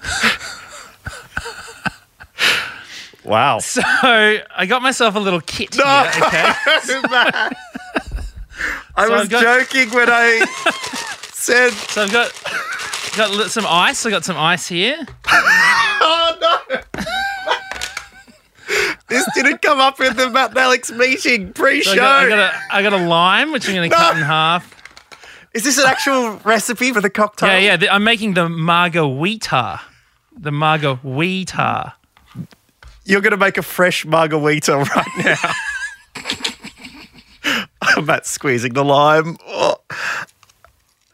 wow. 3.28 3.58
So 3.62 3.82
I 3.84 4.66
got 4.66 4.82
myself 4.82 5.14
a 5.14 5.18
little 5.18 5.40
kit 5.40 5.74
here, 5.74 5.84
okay? 5.84 6.52
Matt. 7.10 7.56
I 8.96 9.06
So 9.06 9.12
was 9.14 9.28
got- 9.28 9.42
joking 9.42 9.90
when 9.94 10.08
I 10.10 10.44
said, 11.32 11.70
So 11.72 12.02
I've 12.02 12.12
got 12.12 12.32
got 13.16 13.50
some 13.50 13.66
ice. 13.68 14.04
I 14.06 14.10
got 14.10 14.24
some 14.24 14.36
ice 14.36 14.66
here. 14.68 14.98
"Oh 15.28 16.36
no." 16.40 16.80
This 19.08 19.26
didn't 19.34 19.62
come 19.62 19.78
up 19.80 19.98
in 20.00 20.14
the 20.16 20.28
Matt 20.28 20.50
and 20.50 20.58
Alex 20.58 20.90
meeting 20.90 21.52
pre-show. 21.54 21.94
So 21.94 22.02
I, 22.04 22.28
got, 22.28 22.28
I, 22.28 22.28
got 22.28 22.38
a, 22.38 22.60
I 22.74 22.82
got 22.82 22.92
a 22.92 23.06
lime, 23.08 23.52
which 23.52 23.66
I'm 23.68 23.74
going 23.74 23.88
to 23.90 23.96
cut 23.96 24.16
in 24.18 24.22
half. 24.22 24.74
Is 25.54 25.64
this 25.64 25.78
an 25.78 25.86
actual 25.86 26.36
recipe 26.44 26.92
for 26.92 27.00
the 27.00 27.08
cocktail? 27.08 27.48
Yeah, 27.48 27.58
yeah. 27.58 27.76
the- 27.78 27.92
I'm 27.92 28.04
making 28.04 28.34
the 28.34 28.48
margarita. 28.50 29.80
The 30.36 30.52
margarita. 30.52 31.94
You're 33.08 33.22
going 33.22 33.30
to 33.30 33.38
make 33.38 33.56
a 33.56 33.62
fresh 33.62 34.04
margarita 34.04 34.76
right 34.94 35.06
now. 35.24 35.36
Matt's 38.02 38.28
squeezing 38.28 38.74
the 38.74 38.84
lime. 38.84 39.38
Oh. 39.46 39.76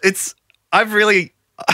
It's, 0.03 0.35
I've 0.73 0.93
really, 0.93 1.33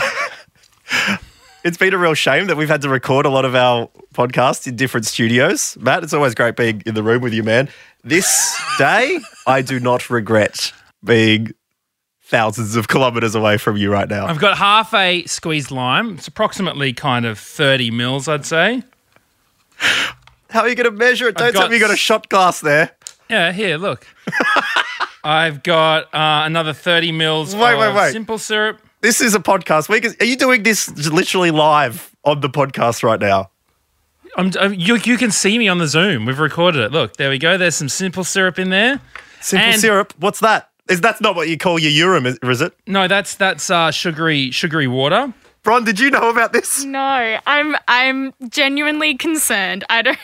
it's 1.63 1.77
been 1.77 1.95
a 1.95 1.97
real 1.97 2.13
shame 2.13 2.45
that 2.47 2.55
we've 2.55 2.69
had 2.69 2.83
to 2.83 2.89
record 2.89 3.25
a 3.25 3.29
lot 3.29 3.45
of 3.45 3.55
our 3.55 3.89
podcasts 4.13 4.67
in 4.67 4.75
different 4.75 5.07
studios. 5.07 5.75
Matt, 5.79 6.03
it's 6.03 6.13
always 6.13 6.35
great 6.35 6.55
being 6.55 6.83
in 6.85 6.93
the 6.93 7.01
room 7.01 7.23
with 7.23 7.33
you, 7.33 7.41
man. 7.41 7.67
This 8.03 8.61
day, 8.77 9.17
I 9.47 9.63
do 9.63 9.79
not 9.79 10.11
regret 10.11 10.71
being 11.03 11.55
thousands 12.21 12.75
of 12.75 12.87
kilometers 12.87 13.33
away 13.33 13.57
from 13.57 13.75
you 13.75 13.91
right 13.91 14.07
now. 14.07 14.27
I've 14.27 14.39
got 14.39 14.59
half 14.59 14.93
a 14.93 15.25
squeezed 15.25 15.71
lime. 15.71 16.13
It's 16.13 16.27
approximately 16.27 16.93
kind 16.93 17.25
of 17.25 17.39
30 17.39 17.89
mils, 17.89 18.27
I'd 18.27 18.45
say. 18.45 18.83
How 20.49 20.61
are 20.61 20.69
you 20.69 20.75
going 20.75 20.89
to 20.89 20.97
measure 20.97 21.27
it? 21.27 21.37
Don't 21.37 21.47
I've 21.47 21.53
tell 21.53 21.69
me 21.69 21.75
you 21.75 21.81
got 21.81 21.93
a 21.93 21.97
shot 21.97 22.29
glass 22.29 22.59
there. 22.59 22.91
Yeah, 23.29 23.51
here, 23.51 23.77
look. 23.77 24.05
I've 25.23 25.63
got 25.63 26.13
uh, 26.13 26.43
another 26.45 26.73
30 26.73 27.11
mils 27.11 27.55
Wait, 27.55 27.73
of 27.73 27.79
wait, 27.79 27.95
wait. 27.95 28.11
simple 28.11 28.37
syrup. 28.37 28.81
This 29.01 29.21
is 29.21 29.33
a 29.33 29.39
podcast. 29.39 29.87
We 29.87 30.01
can, 30.01 30.13
are 30.19 30.25
you 30.25 30.35
doing 30.35 30.63
this 30.63 30.89
literally 31.09 31.51
live 31.51 32.15
on 32.25 32.41
the 32.41 32.49
podcast 32.49 33.03
right 33.03 33.19
now? 33.19 33.49
I'm, 34.35 34.51
i 34.59 34.67
you, 34.67 34.95
you 34.95 35.17
can 35.17 35.31
see 35.31 35.57
me 35.57 35.67
on 35.67 35.77
the 35.77 35.87
Zoom. 35.87 36.25
We've 36.25 36.39
recorded 36.39 36.81
it. 36.81 36.91
Look, 36.91 37.17
there 37.17 37.29
we 37.29 37.37
go. 37.37 37.57
There's 37.57 37.75
some 37.75 37.89
simple 37.89 38.23
syrup 38.23 38.59
in 38.59 38.69
there. 38.69 38.99
Simple 39.41 39.69
And- 39.69 39.81
syrup. 39.81 40.13
What's 40.19 40.39
that? 40.41 40.69
Is 40.89 40.99
that's 40.99 41.21
not 41.21 41.35
what 41.35 41.47
you 41.47 41.57
call 41.57 41.79
your 41.79 41.91
urine, 41.91 42.25
is, 42.25 42.37
is 42.43 42.59
it? 42.59 42.73
No, 42.85 43.07
that's 43.07 43.35
that's 43.35 43.69
uh, 43.69 43.91
sugary 43.91 44.51
sugary 44.51 44.87
water. 44.87 45.33
Bron, 45.63 45.83
did 45.83 45.99
you 45.99 46.09
know 46.09 46.29
about 46.29 46.53
this? 46.53 46.83
No, 46.83 47.37
I'm 47.45 47.75
I'm 47.87 48.33
genuinely 48.49 49.15
concerned. 49.15 49.83
I 49.91 50.01
don't 50.01 50.17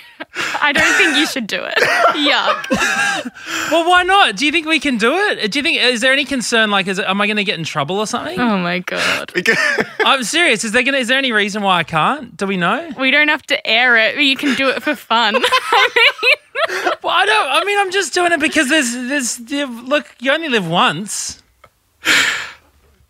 I 0.62 0.72
don't 0.72 0.94
think 0.96 1.16
you 1.16 1.28
should 1.28 1.46
do 1.46 1.64
it. 1.64 1.78
Yuck. 2.16 3.32
Well, 3.72 3.88
why 3.88 4.04
not? 4.04 4.38
Do 4.38 4.46
you 4.46 4.52
think 4.52 4.66
we 4.66 4.80
can 4.80 4.98
do 4.98 5.14
it? 5.14 5.52
Do 5.52 5.60
you 5.60 5.64
think 5.64 5.80
is 5.82 6.00
there 6.02 6.14
any 6.14 6.24
concern? 6.24 6.72
Like, 6.72 6.88
is 6.88 7.00
it, 7.00 7.06
am 7.06 7.20
I 7.20 7.28
going 7.28 7.36
to 7.38 7.44
get 7.44 7.58
in 7.60 7.66
trouble 7.66 8.00
or 8.00 8.08
something? 8.08 8.40
Oh 8.40 8.58
my 8.58 8.80
god. 8.80 9.32
I'm 10.06 10.24
serious. 10.24 10.64
Is 10.64 10.72
there 10.72 10.84
gonna? 10.84 10.98
Is 11.00 11.10
there 11.10 11.18
any 11.18 11.32
reason 11.34 11.62
why 11.64 11.80
I 11.80 11.84
can't? 11.84 12.36
Do 12.38 12.48
we 12.48 12.56
know? 12.56 12.90
We 12.98 13.12
don't 13.12 13.28
have 13.28 13.44
to 13.48 13.68
air 13.68 13.98
it. 13.98 14.16
but 14.16 14.24
You 14.24 14.38
can 14.38 14.56
do 14.56 14.70
it 14.70 14.82
for 14.82 14.96
fun. 14.96 15.36
I 15.44 15.90
mean 15.96 16.92
Well, 17.04 17.14
I 17.14 17.26
don't. 17.26 17.50
I 17.52 17.64
mean, 17.66 17.78
I'm 17.78 17.92
just 17.92 18.14
doing 18.14 18.32
it 18.32 18.40
because 18.40 18.70
there's 18.70 18.94
there's 18.94 19.40
look. 19.40 20.16
You 20.20 20.32
only 20.32 20.48
live 20.50 20.68
once. 20.68 21.44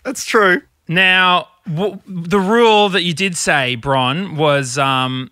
That's 0.04 0.26
true. 0.26 0.62
Now, 0.88 1.50
w- 1.74 2.00
the 2.08 2.40
rule 2.40 2.90
that 2.90 3.04
you 3.04 3.14
did 3.14 3.36
say, 3.38 3.76
Bron, 3.76 4.36
was 4.36 4.78
um, 4.78 5.32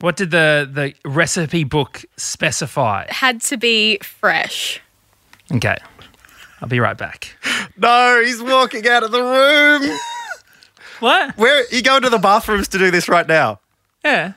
what 0.00 0.16
did 0.16 0.30
the 0.30 0.68
the 0.70 0.94
recipe 1.08 1.64
book 1.64 2.04
specify? 2.16 3.06
Had 3.10 3.40
to 3.42 3.56
be 3.56 3.98
fresh. 3.98 4.80
Okay, 5.52 5.76
I'll 6.60 6.68
be 6.68 6.80
right 6.80 6.96
back. 6.96 7.36
No, 7.76 8.22
he's 8.24 8.42
walking 8.42 8.86
out 8.88 9.02
of 9.02 9.10
the 9.12 9.22
room. 9.22 9.98
What? 11.00 11.36
Where 11.36 11.66
you 11.72 11.82
going 11.82 12.02
to 12.02 12.10
the 12.10 12.18
bathrooms 12.18 12.68
to 12.68 12.78
do 12.78 12.90
this 12.90 13.08
right 13.08 13.26
now? 13.26 13.60
Yeah. 14.04 14.34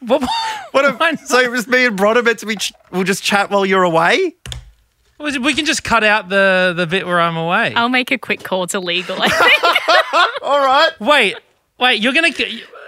What? 0.00 0.22
What? 0.72 0.84
If, 1.00 1.20
so 1.28 1.38
it 1.38 1.52
was 1.52 1.68
me 1.68 1.86
and 1.86 1.96
Bron 1.96 2.18
are 2.18 2.22
meant 2.22 2.40
to 2.40 2.46
be. 2.46 2.56
Ch- 2.56 2.72
we'll 2.90 3.04
just 3.04 3.22
chat 3.22 3.48
while 3.48 3.64
you're 3.64 3.84
away. 3.84 4.34
We 5.18 5.54
can 5.54 5.64
just 5.64 5.84
cut 5.84 6.02
out 6.04 6.28
the 6.28 6.74
the 6.76 6.86
bit 6.86 7.06
where 7.06 7.20
I'm 7.20 7.36
away. 7.36 7.72
I'll 7.74 7.88
make 7.88 8.10
a 8.10 8.18
quick 8.18 8.42
call 8.42 8.66
to 8.68 8.80
legal. 8.80 9.16
I 9.20 9.28
think. 9.28 10.42
All 10.42 10.58
right. 10.64 10.90
Wait, 11.00 11.36
wait. 11.78 12.00
You're 12.02 12.12
gonna. 12.12 12.32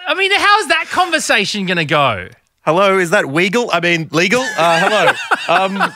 I 0.08 0.14
mean, 0.14 0.30
how's 0.32 0.68
that 0.68 0.86
conversation 0.90 1.66
gonna 1.66 1.84
go? 1.84 2.28
Hello, 2.66 2.98
is 2.98 3.10
that 3.10 3.28
legal? 3.28 3.70
I 3.72 3.78
mean, 3.78 4.08
legal? 4.10 4.40
Uh, 4.42 4.80
hello. 4.80 5.12
Um, 5.48 5.92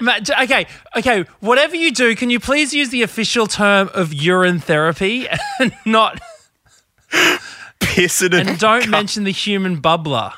Matt, 0.00 0.28
okay, 0.42 0.66
okay. 0.96 1.24
Whatever 1.40 1.76
you 1.76 1.92
do, 1.92 2.14
can 2.14 2.28
you 2.28 2.38
please 2.38 2.74
use 2.74 2.90
the 2.90 3.02
official 3.02 3.46
term 3.46 3.88
of 3.94 4.12
urine 4.12 4.58
therapy 4.60 5.26
and 5.58 5.72
not 5.86 6.20
pissing 7.80 8.34
it. 8.34 8.46
and 8.46 8.58
don't 8.58 8.88
mention 8.90 9.24
the 9.24 9.32
human 9.32 9.80
bubbler? 9.80 10.34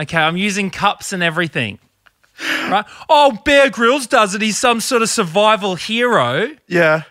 Okay, 0.00 0.18
I'm 0.18 0.36
using 0.36 0.70
cups 0.70 1.12
and 1.12 1.22
everything. 1.22 1.78
Right? 2.70 2.86
Oh, 3.08 3.38
Bear 3.44 3.68
Grylls 3.70 4.06
does 4.06 4.34
it. 4.34 4.40
He's 4.40 4.56
some 4.56 4.80
sort 4.80 5.02
of 5.02 5.10
survival 5.10 5.74
hero. 5.74 6.50
Yeah. 6.66 7.02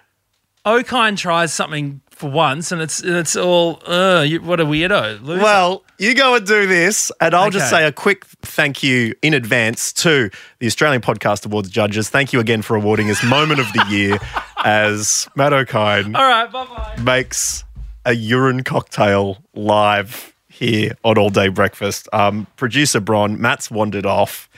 Okine 0.66 1.18
tries 1.18 1.54
something 1.54 2.02
for 2.10 2.30
once, 2.30 2.72
and 2.72 2.82
it's 2.82 3.02
it's 3.04 3.36
all. 3.36 3.82
Uh, 3.88 4.24
you, 4.28 4.42
what 4.42 4.60
a 4.60 4.66
weirdo. 4.66 5.22
Loser. 5.24 5.42
Well, 5.42 5.84
you 5.98 6.14
go 6.16 6.36
and 6.36 6.46
do 6.46 6.68
this, 6.68 7.12
and 7.22 7.34
I'll 7.34 7.50
just 7.50 7.70
say 7.70 7.86
a 7.86 7.92
quick 7.92 8.26
thank 8.42 8.84
you 8.84 9.14
in 9.22 9.34
advance 9.34 9.94
to 9.94 10.30
the 10.60 10.68
Australian 10.68 11.02
Podcast 11.02 11.46
Awards 11.46 11.70
judges. 11.70 12.10
Thank 12.10 12.34
you 12.34 12.40
again 12.40 12.62
for 12.62 12.76
awarding 12.76 13.10
us 13.10 13.24
Moment 13.24 13.60
of 13.60 13.72
the 13.74 13.86
Year 13.90 14.18
as 14.66 15.30
Matt 15.36 15.54
Okine 15.54 16.16
all 16.16 16.28
right, 16.28 16.52
bye 16.52 16.66
bye. 16.66 16.96
makes 17.02 17.64
a 18.06 18.14
urine 18.14 18.64
cocktail 18.64 19.38
live 19.54 20.34
here 20.60 20.92
on 21.06 21.18
All 21.18 21.30
Day 21.30 21.48
Breakfast. 21.48 22.10
Um, 22.12 22.46
Producer 22.58 23.00
Bron, 23.00 23.40
Matt's 23.40 23.72
wandered 23.72 24.06
off. 24.06 24.50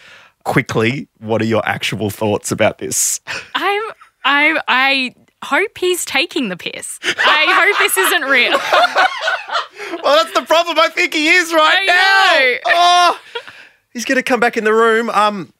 Quickly, 0.43 1.07
what 1.19 1.39
are 1.41 1.45
your 1.45 1.61
actual 1.65 2.09
thoughts 2.09 2.51
about 2.51 2.79
this? 2.79 3.21
I'm 3.53 3.83
I 4.25 4.59
I 4.67 5.15
hope 5.43 5.77
he's 5.77 6.03
taking 6.03 6.49
the 6.49 6.57
piss. 6.57 6.99
I 7.03 7.45
hope 7.47 7.77
this 7.77 7.97
isn't 7.97 8.23
real. 8.23 8.51
well, 10.03 10.23
that's 10.23 10.33
the 10.33 10.45
problem. 10.45 10.79
I 10.79 10.89
think 10.89 11.13
he 11.13 11.29
is 11.29 11.53
right 11.53 11.87
I 11.87 12.59
now. 12.65 12.71
Oh, 12.73 13.19
he's 13.93 14.05
going 14.05 14.17
to 14.17 14.23
come 14.23 14.39
back 14.39 14.57
in 14.57 14.63
the 14.63 14.73
room. 14.73 15.11
Um, 15.11 15.53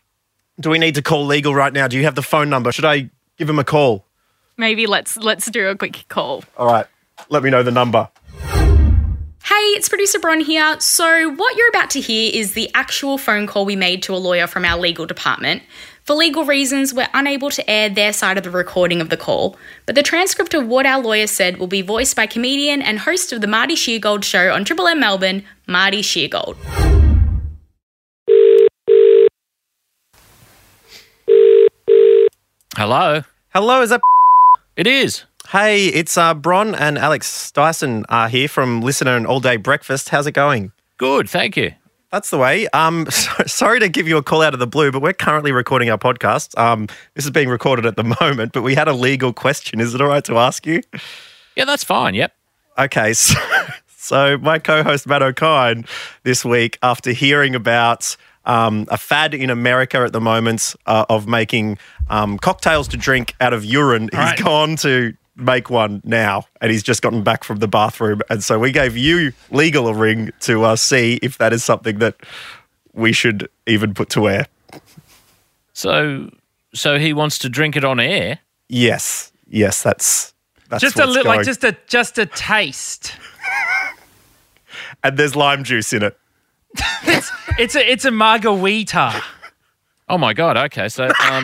do 0.60 0.72
we 0.72 0.80
need 0.80 0.96
to 0.96 1.04
call 1.04 1.26
legal 1.26 1.54
right 1.54 1.72
now? 1.72 1.88
Do 1.88 1.98
you 1.98 2.04
have 2.04 2.16
the 2.16 2.24
phone 2.24 2.50
number? 2.50 2.72
Should 2.72 2.86
I 2.86 3.12
give 3.38 3.48
him 3.48 3.60
a 3.60 3.64
call? 3.64 4.06
Maybe 4.58 4.88
let's 4.88 5.18
let's 5.18 5.50
do 5.52 5.68
a 5.68 5.76
quick 5.76 6.06
call. 6.08 6.44
All 6.58 6.68
right, 6.68 6.88
let 7.30 7.44
me 7.44 7.52
know 7.52 7.62
the 7.62 7.72
number. 7.72 8.10
Hey, 9.52 9.76
it's 9.76 9.90
producer 9.90 10.18
Bron 10.18 10.40
here. 10.40 10.80
So, 10.80 11.30
what 11.30 11.58
you're 11.58 11.68
about 11.68 11.90
to 11.90 12.00
hear 12.00 12.32
is 12.34 12.54
the 12.54 12.72
actual 12.74 13.18
phone 13.18 13.48
call 13.48 13.66
we 13.66 13.76
made 13.76 14.02
to 14.04 14.16
a 14.16 14.16
lawyer 14.16 14.48
from 14.48 14.64
our 14.64 14.80
legal 14.80 15.06
department. 15.06 15.62
For 16.06 16.14
legal 16.14 16.46
reasons, 16.46 16.94
we're 16.94 17.10
unable 17.14 17.52
to 17.52 17.70
air 17.70 17.90
their 17.90 18.14
side 18.14 18.38
of 18.38 18.46
the 18.46 18.50
recording 18.50 19.02
of 19.02 19.10
the 19.10 19.18
call, 19.18 19.58
but 19.86 19.96
the 19.96 20.04
transcript 20.04 20.54
of 20.54 20.68
what 20.68 20.86
our 20.86 21.02
lawyer 21.02 21.28
said 21.28 21.58
will 21.58 21.68
be 21.68 21.82
voiced 21.82 22.16
by 22.16 22.28
comedian 22.28 22.82
and 22.82 23.00
host 23.00 23.34
of 23.34 23.42
the 23.42 23.48
Marty 23.48 23.76
Sheargold 23.76 24.24
show 24.24 24.54
on 24.54 24.64
Triple 24.64 24.88
M 24.88 25.02
Melbourne, 25.02 25.44
Marty 25.68 26.02
Sheargold. 26.02 26.56
Hello. 32.78 33.24
Hello, 33.50 33.82
is 33.82 33.90
that? 33.90 34.00
It 34.78 34.88
is. 34.88 35.26
Hey, 35.52 35.88
it's 35.88 36.18
uh, 36.18 36.34
Bron 36.34 36.74
and 36.74 36.98
Alex 36.98 37.52
Dyson 37.52 38.06
are 38.08 38.30
here 38.30 38.48
from 38.48 38.80
Listener 38.80 39.18
and 39.18 39.28
All 39.28 39.42
Day 39.42 39.58
Breakfast. 39.58 40.08
How's 40.08 40.26
it 40.26 40.32
going? 40.32 40.72
Good, 40.98 41.30
thank 41.30 41.58
you. 41.58 41.74
That's 42.10 42.30
the 42.30 42.38
way. 42.38 42.70
Um, 42.70 43.06
so, 43.10 43.34
sorry 43.48 43.82
to 43.82 43.90
give 43.90 44.08
you 44.08 44.16
a 44.16 44.24
call 44.24 44.44
out 44.44 44.54
of 44.54 44.62
the 44.62 44.68
blue, 44.68 44.94
but 44.94 45.02
we're 45.02 45.12
currently 45.12 45.52
recording 45.52 45.90
our 45.90 45.98
podcast. 45.98 46.58
Um, 46.58 46.88
this 47.16 47.26
is 47.26 47.32
being 47.32 47.50
recorded 47.50 47.86
at 47.86 47.98
the 47.98 48.16
moment, 48.22 48.54
but 48.54 48.62
we 48.62 48.76
had 48.76 48.88
a 48.88 48.94
legal 48.94 49.34
question. 49.34 49.82
Is 49.82 49.94
it 49.94 50.00
all 50.00 50.08
right 50.08 50.24
to 50.24 50.38
ask 50.38 50.66
you? 50.66 50.84
Yeah, 51.58 51.66
that's 51.66 51.84
fine. 51.84 52.14
Yep. 52.14 52.34
Okay, 52.78 53.12
so, 53.14 53.38
so 53.98 54.38
my 54.38 54.58
co-host 54.58 55.06
Matt 55.06 55.22
Okine 55.22 55.86
this 56.24 56.46
week, 56.46 56.80
after 56.82 57.12
hearing 57.12 57.56
about 57.56 58.16
um, 58.46 58.86
a 58.90 58.98
fad 58.98 59.34
in 59.34 59.50
America 59.50 59.98
at 59.98 60.14
the 60.14 60.22
moment 60.22 60.76
uh, 60.86 61.06
of 61.10 61.28
making 61.28 61.78
um, 62.10 62.38
cocktails 62.38 62.88
to 62.88 62.96
drink 62.96 63.36
out 63.42 63.52
of 63.52 63.66
urine. 63.66 64.04
He's 64.04 64.14
right. 64.14 64.40
gone 64.40 64.78
to 64.78 65.14
make 65.36 65.70
one 65.70 66.02
now, 66.04 66.46
and 66.60 66.72
he's 66.72 66.84
just 66.84 67.02
gotten 67.02 67.24
back 67.24 67.44
from 67.44 67.60
the 67.60 67.68
bathroom. 67.68 68.22
And 68.30 68.44
so 68.44 68.60
we 68.60 68.72
gave 68.72 68.98
you 68.98 69.34
legal 69.50 69.88
a 69.88 69.94
ring 69.94 70.32
to 70.42 70.64
uh, 70.64 70.76
see 70.76 71.20
if 71.22 71.38
that 71.38 71.54
is 71.54 71.64
something 71.64 72.00
that 72.00 72.16
we 72.94 73.14
should 73.14 73.50
even 73.68 73.94
put 73.94 74.10
to 74.10 74.30
air. 74.30 74.48
So, 75.74 76.30
so 76.74 77.00
he 77.00 77.14
wants 77.14 77.38
to 77.40 77.50
drink 77.50 77.76
it 77.76 77.84
on 77.84 78.00
air. 78.00 78.40
Yes, 78.68 79.32
yes, 79.48 79.82
that's 79.82 80.34
that's 80.70 80.82
just 80.82 81.00
a 81.00 81.06
little, 81.06 81.32
like 81.32 81.46
just 81.46 81.64
a 81.64 81.76
just 81.88 82.18
a 82.18 82.26
taste. 82.26 83.14
and 85.04 85.18
there's 85.18 85.36
lime 85.36 85.64
juice 85.64 85.92
in 85.92 86.04
it. 86.04 86.18
it's 87.04 87.32
It's 87.58 87.76
a 87.76 87.92
it's 87.92 88.06
a 88.06 88.12
margarita. 88.12 89.22
Oh 90.10 90.18
my 90.18 90.34
god! 90.34 90.58
Okay, 90.58 90.90
so 90.90 91.06
um, 91.06 91.44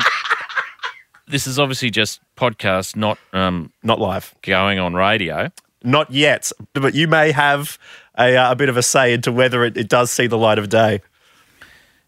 this 1.27 1.47
is 1.47 1.59
obviously 1.59 1.89
just 1.89 2.19
podcast, 2.35 2.95
not 2.95 3.17
um, 3.33 3.71
not 3.83 3.99
live, 3.99 4.33
going 4.41 4.79
on 4.79 4.93
radio. 4.93 5.51
Not 5.83 6.11
yet, 6.11 6.51
but 6.73 6.95
you 6.95 7.07
may 7.07 7.31
have 7.31 7.77
a, 8.17 8.35
uh, 8.35 8.51
a 8.51 8.55
bit 8.55 8.67
of 8.69 8.77
a 8.77 8.83
say 8.83 9.13
into 9.13 9.31
whether 9.31 9.63
it, 9.63 9.77
it 9.77 9.87
does 9.87 10.11
see 10.11 10.27
the 10.27 10.37
light 10.37 10.57
of 10.57 10.69
day. 10.69 11.01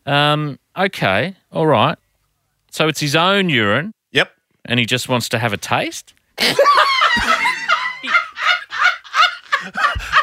Um, 0.06 0.58
okay, 0.76 1.36
all 1.52 1.68
right. 1.68 1.98
So 2.72 2.88
it's 2.88 3.00
his 3.00 3.16
own 3.16 3.50
urine. 3.50 3.94
Yep. 4.12 4.32
And 4.66 4.80
he 4.80 4.86
just 4.86 5.08
wants 5.08 5.30
to 5.30 5.40
have 5.40 5.54
a 5.54 5.58
taste. 5.58 6.14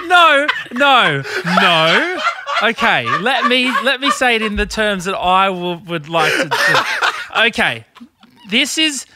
No, 0.04 0.46
no, 0.72 1.22
no. 1.60 2.18
Okay, 2.62 3.04
let 3.20 3.46
me 3.46 3.70
let 3.82 4.00
me 4.00 4.10
say 4.10 4.36
it 4.36 4.42
in 4.42 4.56
the 4.56 4.64
terms 4.66 5.04
that 5.04 5.16
I 5.16 5.50
will, 5.50 5.78
would 5.80 6.08
like 6.08 6.32
to. 6.32 6.48
to- 6.48 6.86
Okay, 7.48 7.84
this 8.48 8.78
is 8.78 9.06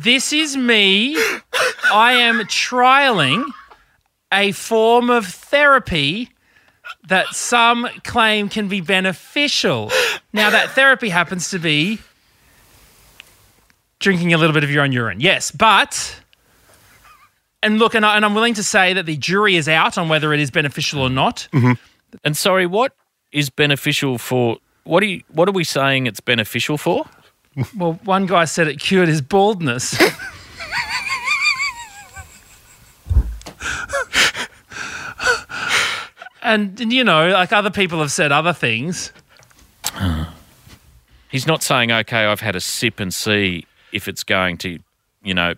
this 0.00 0.32
is 0.32 0.56
me. 0.56 1.16
I 1.92 2.12
am 2.12 2.40
trialing 2.40 3.44
a 4.32 4.52
form 4.52 5.10
of 5.10 5.26
therapy 5.26 6.30
that 7.08 7.28
some 7.28 7.88
claim 8.04 8.48
can 8.48 8.68
be 8.68 8.80
beneficial. 8.80 9.90
Now, 10.32 10.50
that 10.50 10.70
therapy 10.70 11.08
happens 11.08 11.50
to 11.50 11.58
be 11.58 12.00
drinking 13.98 14.32
a 14.32 14.38
little 14.38 14.54
bit 14.54 14.64
of 14.64 14.70
your 14.70 14.84
own 14.84 14.92
urine. 14.92 15.20
Yes, 15.20 15.50
but 15.50 16.20
and 17.62 17.78
look, 17.78 17.94
and, 17.94 18.06
I, 18.06 18.16
and 18.16 18.24
I'm 18.24 18.34
willing 18.34 18.54
to 18.54 18.62
say 18.62 18.92
that 18.92 19.06
the 19.06 19.16
jury 19.16 19.56
is 19.56 19.68
out 19.68 19.98
on 19.98 20.08
whether 20.08 20.32
it 20.32 20.40
is 20.40 20.50
beneficial 20.50 21.02
or 21.02 21.10
not. 21.10 21.48
Mm-hmm. 21.52 21.72
And 22.24 22.36
sorry, 22.36 22.66
what 22.66 22.92
is 23.32 23.50
beneficial 23.50 24.18
for? 24.18 24.58
What 24.84 25.02
are 25.02 25.06
you? 25.06 25.22
What 25.32 25.48
are 25.48 25.52
we 25.52 25.64
saying? 25.64 26.06
It's 26.06 26.20
beneficial 26.20 26.78
for? 26.78 27.06
Well, 27.76 27.98
one 28.04 28.26
guy 28.26 28.44
said 28.44 28.68
it 28.68 28.78
cured 28.78 29.08
his 29.08 29.20
baldness. 29.20 30.00
and, 36.42 36.80
and, 36.80 36.92
you 36.92 37.04
know, 37.04 37.30
like 37.30 37.52
other 37.52 37.70
people 37.70 38.00
have 38.00 38.12
said 38.12 38.32
other 38.32 38.52
things. 38.52 39.12
He's 41.30 41.46
not 41.46 41.62
saying, 41.62 41.92
okay, 41.92 42.24
I've 42.24 42.40
had 42.40 42.56
a 42.56 42.60
sip 42.60 43.00
and 43.00 43.12
see 43.12 43.66
if 43.92 44.08
it's 44.08 44.24
going 44.24 44.56
to, 44.58 44.78
you 45.22 45.34
know, 45.34 45.54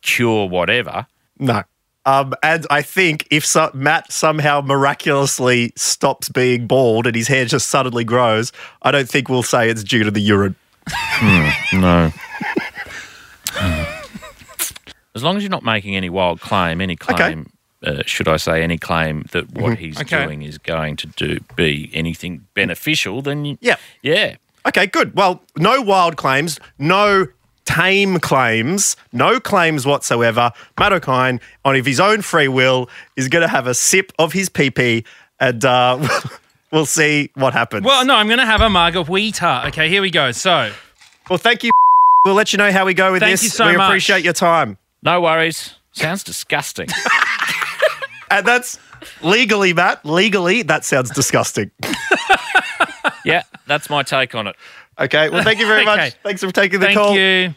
cure 0.00 0.48
whatever. 0.48 1.06
No. 1.38 1.62
Um, 2.04 2.34
and 2.42 2.66
I 2.70 2.82
think 2.82 3.28
if 3.30 3.46
so- 3.46 3.70
Matt 3.74 4.10
somehow 4.12 4.60
miraculously 4.60 5.72
stops 5.76 6.28
being 6.28 6.66
bald 6.66 7.06
and 7.06 7.14
his 7.14 7.28
hair 7.28 7.44
just 7.44 7.68
suddenly 7.68 8.02
grows, 8.02 8.50
I 8.82 8.90
don't 8.90 9.08
think 9.08 9.28
we'll 9.28 9.44
say 9.44 9.70
it's 9.70 9.84
due 9.84 10.02
to 10.02 10.10
the 10.10 10.20
urine. 10.20 10.56
No. 11.72 12.12
as 15.14 15.22
long 15.22 15.36
as 15.36 15.42
you're 15.42 15.50
not 15.50 15.62
making 15.64 15.94
any 15.96 16.10
wild 16.10 16.40
claim, 16.40 16.80
any 16.80 16.96
claim, 16.96 17.50
uh, 17.84 18.02
should 18.06 18.28
I 18.28 18.36
say, 18.36 18.62
any 18.62 18.78
claim 18.78 19.26
that 19.32 19.50
what 19.52 19.72
Mhm. 19.74 19.78
he's 19.78 20.00
Okay. 20.00 20.24
doing 20.24 20.42
is 20.42 20.58
going 20.58 20.96
to 20.96 21.06
do 21.08 21.38
be 21.56 21.90
anything 21.92 22.46
beneficial, 22.54 23.22
then 23.22 23.44
you, 23.44 23.58
Yeah. 23.60 23.76
yeah. 24.02 24.36
Okay, 24.66 24.86
good. 24.86 25.14
Well, 25.14 25.42
no 25.56 25.80
wild 25.82 26.16
claims, 26.16 26.58
no 26.78 27.26
tame 27.64 28.18
claims, 28.20 28.96
no 29.12 29.38
claims 29.40 29.84
whatsoever. 29.86 30.50
Matt 30.78 30.92
Okine, 30.92 31.40
on 31.64 31.76
of 31.76 31.86
his 31.86 32.00
own 32.00 32.22
free 32.22 32.48
will, 32.48 32.88
is 33.16 33.28
going 33.28 33.42
to 33.42 33.48
have 33.48 33.66
a 33.66 33.74
sip 33.74 34.12
of 34.18 34.32
his 34.32 34.48
pee 34.48 34.70
pee 34.70 35.04
and 35.40 35.64
uh, 35.64 35.98
we'll 36.72 36.86
see 36.86 37.30
what 37.34 37.52
happens. 37.52 37.84
Well, 37.84 38.04
no, 38.04 38.14
I'm 38.16 38.26
going 38.26 38.38
to 38.40 38.46
have 38.46 38.60
a 38.60 38.68
margarita. 38.70 39.64
Okay, 39.68 39.88
here 39.88 40.02
we 40.02 40.10
go. 40.10 40.32
So, 40.32 40.72
well, 41.30 41.38
thank 41.38 41.62
you. 41.62 41.70
We'll 42.24 42.34
let 42.34 42.52
you 42.52 42.56
know 42.56 42.70
how 42.72 42.84
we 42.86 42.94
go 42.94 43.12
with 43.12 43.20
Thank 43.20 43.32
this. 43.32 43.42
you 43.44 43.48
so 43.50 43.66
we 43.66 43.76
much. 43.76 43.88
appreciate 43.88 44.24
your 44.24 44.32
time. 44.32 44.78
No 45.02 45.20
worries. 45.20 45.74
Sounds 45.92 46.24
disgusting. 46.24 46.88
And 48.30 48.46
that's 48.46 48.78
legally, 49.20 49.74
Matt, 49.74 50.06
legally, 50.06 50.62
that 50.62 50.86
sounds 50.86 51.10
disgusting. 51.10 51.70
yeah, 53.26 53.42
that's 53.66 53.90
my 53.90 54.02
take 54.02 54.34
on 54.34 54.46
it. 54.46 54.56
Okay, 54.98 55.28
well, 55.28 55.42
thank 55.42 55.58
you 55.58 55.66
very 55.66 55.82
Okay. 55.86 55.96
much. 55.96 56.14
Thanks 56.22 56.42
for 56.42 56.50
taking 56.50 56.80
the 56.80 56.86
thank 56.86 56.96
call. 56.98 57.08
Thank 57.14 57.50
you. 57.50 57.54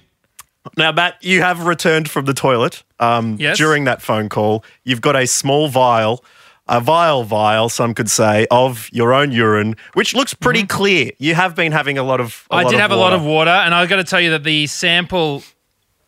Now, 0.75 0.91
Matt, 0.91 1.23
you 1.23 1.41
have 1.41 1.65
returned 1.65 2.09
from 2.09 2.25
the 2.25 2.33
toilet 2.33 2.83
um, 2.99 3.37
Yes. 3.39 3.55
during 3.57 3.85
that 3.85 4.01
phone 4.01 4.27
call. 4.27 4.65
You've 4.83 4.99
got 4.99 5.15
a 5.15 5.25
small 5.27 5.69
vial, 5.69 6.25
a 6.67 6.81
vial 6.81 7.23
vial, 7.23 7.69
some 7.69 7.93
could 7.93 8.09
say, 8.09 8.47
of 8.49 8.89
your 8.91 9.13
own 9.13 9.31
urine, 9.31 9.75
which 9.93 10.15
looks 10.15 10.33
pretty 10.33 10.65
clear. 10.65 11.11
You 11.19 11.35
have 11.35 11.55
been 11.55 11.71
having 11.71 11.97
a 11.97 12.03
lot 12.03 12.19
of. 12.19 12.47
I 12.49 12.57
I 12.61 12.63
did 12.69 12.79
have 12.79 12.91
a 12.91 12.95
lot 12.95 13.13
of 13.13 13.23
water, 13.23 13.51
and 13.51 13.73
I've 13.73 13.89
got 13.89 13.97
to 13.97 14.03
tell 14.03 14.19
you 14.21 14.31
that 14.31 14.43
the 14.43 14.65
sample, 14.67 15.43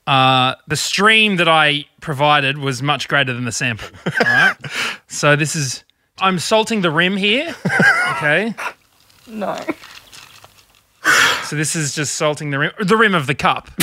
uh, 0.08 0.56
the 0.68 0.76
stream 0.76 1.36
that 1.38 1.48
I 1.48 1.86
provided 2.02 2.58
was 2.58 2.82
much 2.82 3.08
greater 3.08 3.34
than 3.34 3.46
the 3.46 3.52
sample. 3.52 3.88
All 4.06 4.12
right. 4.34 4.56
so 5.08 5.36
this 5.36 5.56
is, 5.56 5.84
I'm 6.20 6.40
salting 6.40 6.82
the 6.82 6.92
rim 6.92 7.18
here. 7.18 7.56
Okay. 8.16 8.54
No. 9.30 9.60
So 11.44 11.58
this 11.58 11.76
is 11.76 11.94
just 11.94 12.16
salting 12.16 12.50
the 12.52 12.60
rim, 12.60 12.72
the 12.80 12.96
rim 12.96 13.14
of 13.14 13.28
the 13.28 13.36
cup. 13.36 13.70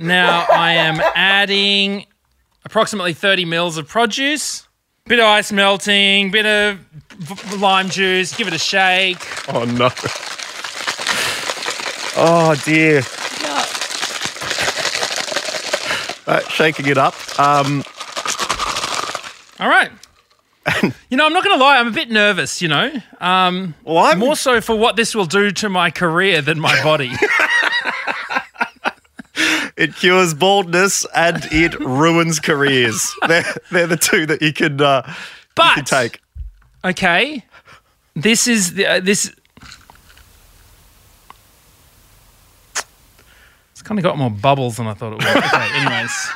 now 0.00 0.46
I 0.50 0.72
am 0.72 1.00
adding 1.14 2.06
approximately 2.64 3.12
30 3.12 3.44
mils 3.44 3.76
of 3.76 3.86
produce, 3.88 4.66
bit 5.06 5.18
of 5.20 5.26
ice 5.26 5.52
melting, 5.52 6.30
bit 6.30 6.46
of 6.46 6.78
v- 7.18 7.56
lime 7.56 7.88
juice. 7.88 8.34
Give 8.36 8.48
it 8.48 8.54
a 8.54 8.58
shake. 8.58 9.18
Oh 9.52 9.64
no! 9.64 9.90
Oh 12.16 12.54
dear! 12.64 13.02
Uh, 16.26 16.40
shaking 16.48 16.86
it 16.86 16.96
up. 16.98 17.14
Um, 17.40 17.82
All 19.58 19.68
right. 19.68 19.90
you 21.10 21.16
know, 21.16 21.26
I'm 21.26 21.32
not 21.32 21.42
going 21.42 21.58
to 21.58 21.62
lie. 21.62 21.78
I'm 21.78 21.88
a 21.88 21.92
bit 21.92 22.10
nervous. 22.10 22.62
You 22.62 22.68
know, 22.68 22.92
um, 23.20 23.74
more 23.84 24.36
so 24.36 24.60
for 24.60 24.76
what 24.76 24.94
this 24.96 25.14
will 25.14 25.24
do 25.24 25.50
to 25.52 25.68
my 25.68 25.90
career 25.90 26.40
than 26.42 26.60
my 26.60 26.80
body. 26.84 27.10
it 29.80 29.96
cures 29.96 30.34
baldness 30.34 31.06
and 31.14 31.44
it 31.50 31.78
ruins 31.80 32.38
careers. 32.38 33.14
They're, 33.26 33.44
they're 33.72 33.86
the 33.86 33.96
two 33.96 34.26
that 34.26 34.42
you 34.42 34.52
can, 34.52 34.80
uh, 34.80 35.02
you 35.58 35.64
can 35.74 35.84
take. 35.84 36.20
Okay, 36.84 37.44
this 38.14 38.46
is 38.46 38.74
the 38.74 38.86
uh, 38.86 39.00
this. 39.00 39.34
It's 43.72 43.82
kind 43.82 43.98
of 43.98 44.02
got 44.04 44.18
more 44.18 44.30
bubbles 44.30 44.76
than 44.76 44.86
I 44.86 44.94
thought 44.94 45.12
it 45.12 45.18
would. 45.24 45.44
Okay, 45.44 45.68
anyways, 45.74 46.28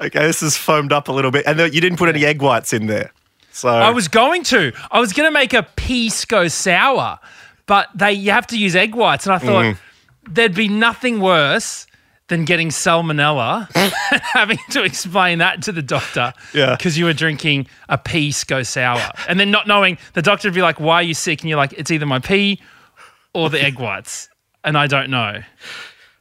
Okay, 0.00 0.18
this 0.26 0.42
is 0.42 0.56
foamed 0.56 0.92
up 0.92 1.08
a 1.08 1.12
little 1.12 1.30
bit, 1.30 1.46
and 1.46 1.58
you 1.72 1.80
didn't 1.80 1.96
put 1.98 2.08
any 2.08 2.24
egg 2.24 2.42
whites 2.42 2.72
in 2.72 2.86
there. 2.86 3.12
So 3.52 3.68
I 3.68 3.90
was 3.90 4.08
going 4.08 4.42
to. 4.44 4.72
I 4.90 4.98
was 4.98 5.12
going 5.12 5.26
to 5.28 5.32
make 5.32 5.52
a 5.54 5.62
pisco 5.62 6.48
sour, 6.48 7.18
but 7.66 7.88
they 7.94 8.12
you 8.12 8.30
have 8.32 8.46
to 8.48 8.58
use 8.58 8.74
egg 8.74 8.94
whites, 8.94 9.26
and 9.26 9.34
I 9.34 9.38
thought 9.38 9.64
Mm. 9.64 9.78
there'd 10.28 10.54
be 10.54 10.68
nothing 10.68 11.20
worse 11.20 11.86
than 12.28 12.44
getting 12.44 12.68
salmonella 12.70 13.70
having 14.32 14.58
to 14.70 14.82
explain 14.82 15.38
that 15.38 15.62
to 15.62 15.72
the 15.72 15.82
doctor. 15.82 16.32
Yeah. 16.54 16.74
because 16.76 16.96
you 16.96 17.04
were 17.04 17.12
drinking 17.12 17.66
a 17.88 17.98
pea 17.98 18.32
go 18.46 18.62
sour, 18.62 19.10
and 19.28 19.38
then 19.38 19.50
not 19.50 19.66
knowing 19.66 19.98
the 20.14 20.22
doctor 20.22 20.48
would 20.48 20.54
be 20.54 20.62
like, 20.62 20.80
"Why 20.80 20.96
are 20.96 21.02
you 21.02 21.14
sick?" 21.14 21.40
And 21.40 21.48
you're 21.48 21.58
like, 21.58 21.72
"It's 21.74 21.90
either 21.90 22.06
my 22.06 22.18
pee 22.18 22.60
or 23.34 23.50
the 23.50 23.62
egg 23.62 23.78
whites," 23.78 24.28
and 24.62 24.76
I 24.78 24.86
don't 24.86 25.10
know. 25.10 25.42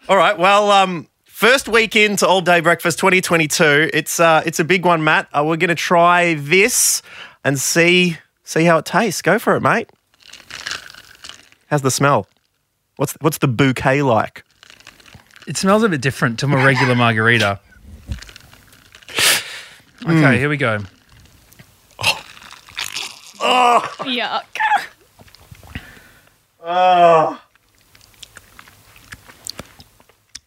All 0.09 0.17
right. 0.17 0.37
Well, 0.37 0.69
um, 0.71 1.07
first 1.23 1.69
week 1.69 1.95
into 1.95 2.27
All 2.27 2.41
Day 2.41 2.59
Breakfast 2.59 2.99
2022. 2.99 3.89
It's 3.93 4.19
uh, 4.19 4.43
it's 4.45 4.59
a 4.59 4.65
big 4.65 4.85
one, 4.85 5.03
Matt. 5.03 5.29
Uh, 5.33 5.43
we're 5.45 5.57
going 5.57 5.69
to 5.69 5.75
try 5.75 6.33
this 6.33 7.01
and 7.45 7.57
see 7.59 8.17
see 8.43 8.65
how 8.65 8.77
it 8.79 8.85
tastes. 8.85 9.21
Go 9.21 9.39
for 9.39 9.55
it, 9.55 9.61
mate. 9.61 9.89
How's 11.67 11.81
the 11.81 11.91
smell? 11.91 12.27
What's 12.97 13.13
what's 13.21 13.37
the 13.37 13.47
bouquet 13.47 14.01
like? 14.01 14.43
It 15.47 15.57
smells 15.57 15.83
a 15.83 15.89
bit 15.89 16.01
different 16.01 16.39
to 16.39 16.47
my 16.47 16.63
regular 16.63 16.95
margarita. 16.95 17.59
Okay, 20.05 20.13
Mm. 20.13 20.37
here 20.37 20.49
we 20.49 20.57
go. 20.57 20.79
Oh, 23.45 23.85
Yuck. 23.99 24.43
oh. 26.63 27.39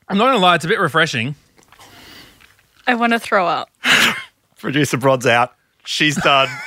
I'm 0.09 0.19
not 0.19 0.25
going 0.27 0.35
to 0.37 0.41
lie, 0.43 0.55
it's 0.55 0.65
a 0.65 0.69
bit 0.69 0.79
refreshing. 0.79 1.35
I 2.87 2.95
want 2.95 3.13
to 3.13 3.19
throw 3.19 3.47
up. 3.47 3.69
Producer 4.59 4.97
Bron's 4.97 5.27
out. 5.27 5.55
She's 5.85 6.17
done. 6.17 6.49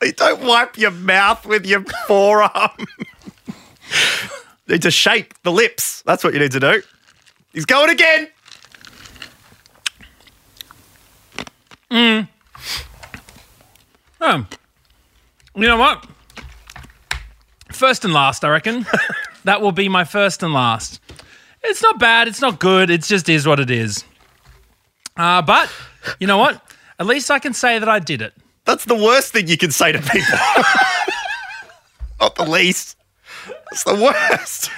You 0.00 0.12
Don't 0.12 0.40
wipe 0.42 0.78
your 0.78 0.90
mouth 0.92 1.44
with 1.44 1.66
your 1.66 1.84
forearm. 2.06 2.70
Need 4.68 4.82
to 4.82 4.90
shake 4.90 5.40
the 5.42 5.52
lips. 5.52 6.02
That's 6.02 6.22
what 6.22 6.34
you 6.34 6.40
need 6.40 6.52
to 6.52 6.60
do. 6.60 6.82
He's 7.52 7.64
going 7.64 7.90
again. 7.90 8.28
Mm. 11.90 12.28
Um, 14.20 14.48
you 15.54 15.62
know 15.62 15.78
what? 15.78 16.06
First 17.72 18.04
and 18.04 18.12
last, 18.12 18.44
I 18.44 18.50
reckon. 18.50 18.86
that 19.44 19.62
will 19.62 19.72
be 19.72 19.88
my 19.88 20.04
first 20.04 20.42
and 20.42 20.52
last. 20.52 21.00
It's 21.62 21.82
not 21.82 21.98
bad. 21.98 22.28
It's 22.28 22.40
not 22.40 22.60
good. 22.60 22.90
It 22.90 23.02
just 23.02 23.28
is 23.28 23.46
what 23.46 23.60
it 23.60 23.70
is. 23.70 24.04
Uh, 25.16 25.42
but 25.42 25.72
you 26.20 26.26
know 26.26 26.38
what? 26.38 26.62
At 26.98 27.06
least 27.06 27.30
I 27.30 27.38
can 27.38 27.54
say 27.54 27.78
that 27.78 27.88
I 27.88 27.98
did 27.98 28.22
it. 28.22 28.34
That's 28.64 28.84
the 28.84 28.94
worst 28.94 29.32
thing 29.32 29.48
you 29.48 29.56
can 29.56 29.70
say 29.70 29.92
to 29.92 29.98
people. 29.98 30.38
Not 32.20 32.34
the 32.34 32.44
least. 32.44 32.97
It's 33.72 33.84
the 33.84 33.94
worst. 33.94 34.70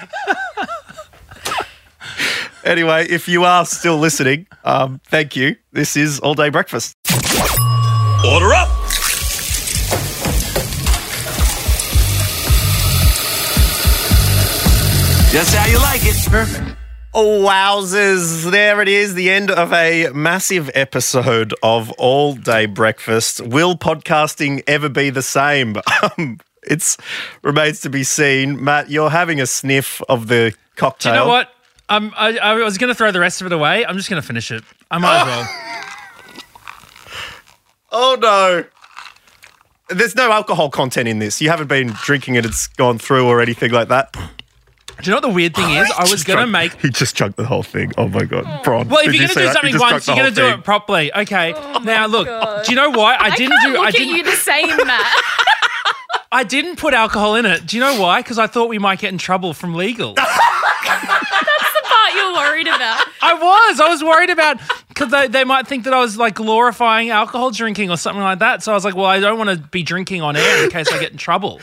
anyway, 2.63 3.07
if 3.09 3.27
you 3.27 3.43
are 3.43 3.65
still 3.65 3.97
listening, 3.97 4.47
um, 4.63 4.99
thank 5.07 5.35
you. 5.35 5.55
This 5.71 5.95
is 5.95 6.19
All 6.19 6.33
Day 6.33 6.49
Breakfast. 6.49 6.95
Order 8.25 8.53
up. 8.53 8.69
Just 15.31 15.55
how 15.55 15.65
you 15.65 15.79
like 15.79 16.01
it. 16.03 16.29
Perfect. 16.29 16.77
Oh, 17.13 17.45
wowzers. 17.45 18.51
There 18.51 18.81
it 18.81 18.87
is, 18.87 19.15
the 19.15 19.29
end 19.29 19.49
of 19.49 19.71
a 19.71 20.09
massive 20.13 20.69
episode 20.73 21.53
of 21.63 21.91
All 21.91 22.35
Day 22.35 22.65
Breakfast. 22.65 23.39
Will 23.39 23.75
podcasting 23.75 24.61
ever 24.67 24.89
be 24.89 25.09
the 25.09 25.21
same? 25.21 25.75
It's 26.63 26.97
remains 27.41 27.81
to 27.81 27.89
be 27.89 28.03
seen. 28.03 28.63
Matt, 28.63 28.89
you're 28.89 29.09
having 29.09 29.41
a 29.41 29.45
sniff 29.47 30.01
of 30.09 30.27
the 30.27 30.51
Do 30.51 30.57
cocktail. 30.75 31.13
you 31.13 31.19
know 31.21 31.27
what? 31.27 31.49
Um, 31.89 32.13
I, 32.15 32.37
I 32.37 32.53
was 32.63 32.77
going 32.77 32.87
to 32.89 32.95
throw 32.95 33.11
the 33.11 33.19
rest 33.19 33.41
of 33.41 33.47
it 33.47 33.53
away. 33.53 33.85
I'm 33.85 33.97
just 33.97 34.09
going 34.09 34.21
to 34.21 34.25
finish 34.27 34.49
it. 34.51 34.63
I 34.89 34.97
might 34.97 35.21
as 35.21 35.25
well. 35.27 35.47
Oh, 37.91 38.17
no. 38.21 38.63
There's 39.89 40.15
no 40.15 40.31
alcohol 40.31 40.69
content 40.69 41.07
in 41.09 41.19
this. 41.19 41.41
You 41.41 41.49
haven't 41.49 41.67
been 41.67 41.87
drinking 42.03 42.35
it, 42.35 42.45
it's 42.45 42.67
gone 42.67 42.97
through 42.97 43.27
or 43.27 43.41
anything 43.41 43.71
like 43.71 43.89
that. 43.89 44.13
Do 44.13 44.21
you 45.03 45.09
know 45.11 45.15
what 45.17 45.23
the 45.23 45.29
weird 45.29 45.55
thing 45.55 45.69
is? 45.75 45.91
I 45.97 46.03
was 46.03 46.23
going 46.23 46.37
to 46.37 46.49
drunk- 46.49 46.51
make 46.51 46.81
He 46.81 46.89
just 46.89 47.15
chugged 47.15 47.35
the 47.35 47.45
whole 47.45 47.63
thing. 47.63 47.91
Oh, 47.97 48.07
my 48.07 48.23
God. 48.23 48.63
Bron. 48.63 48.87
Well, 48.87 48.99
if 48.99 49.07
you're 49.13 49.27
going 49.27 49.27
to 49.29 49.33
do 49.33 49.41
that? 49.45 49.53
Something 49.55 49.79
once, 49.79 50.07
you're 50.07 50.15
going 50.15 50.33
to 50.33 50.41
whole 50.41 50.51
do 50.53 50.57
it 50.59 50.63
properly. 50.63 51.13
Okay. 51.13 51.51
now, 51.83 52.05
look, 52.07 52.27
God. 52.27 52.63
do 52.65 52.71
you 52.71 52.75
know 52.77 52.91
why? 52.91 53.15
I 53.15 53.25
I 53.25 53.35
didn't 53.35 53.57
can't 53.57 53.73
do. 53.73 53.79
look 53.79 53.87
I 53.87 53.91
didn't. 53.91 54.15
you 54.15 54.23
the 54.23 54.31
same, 54.37 54.77
Matt. 54.87 55.21
I 56.31 56.43
didn't 56.43 56.77
put 56.77 56.93
alcohol 56.93 57.35
in 57.35 57.45
it. 57.45 57.65
Do 57.65 57.75
you 57.75 57.81
know 57.81 57.99
why? 58.01 58.21
Because 58.21 58.39
I 58.39 58.47
thought 58.47 58.69
we 58.69 58.79
might 58.79 58.99
get 58.99 59.11
in 59.11 59.17
trouble 59.17 59.53
from 59.53 59.73
legal. 59.75 60.13
That's 60.15 60.25
the 60.25 61.83
part 61.83 62.13
you're 62.13 62.33
worried 62.33 62.67
about. 62.67 63.05
I 63.21 63.33
was. 63.33 63.79
I 63.79 63.89
was 63.89 64.03
worried 64.03 64.29
about 64.29 64.57
because 64.87 65.11
they, 65.11 65.27
they 65.27 65.43
might 65.43 65.67
think 65.67 65.83
that 65.83 65.93
I 65.93 65.99
was 65.99 66.17
like 66.17 66.35
glorifying 66.35 67.09
alcohol 67.09 67.51
drinking 67.51 67.89
or 67.89 67.97
something 67.97 68.23
like 68.23 68.39
that. 68.39 68.63
So 68.63 68.71
I 68.71 68.75
was 68.75 68.85
like, 68.85 68.95
well, 68.95 69.05
I 69.05 69.19
don't 69.19 69.37
want 69.37 69.49
to 69.49 69.57
be 69.57 69.83
drinking 69.83 70.21
on 70.21 70.37
air 70.37 70.63
in 70.63 70.69
case 70.69 70.91
I 70.91 70.99
get 70.99 71.11
in 71.11 71.17
trouble. 71.17 71.59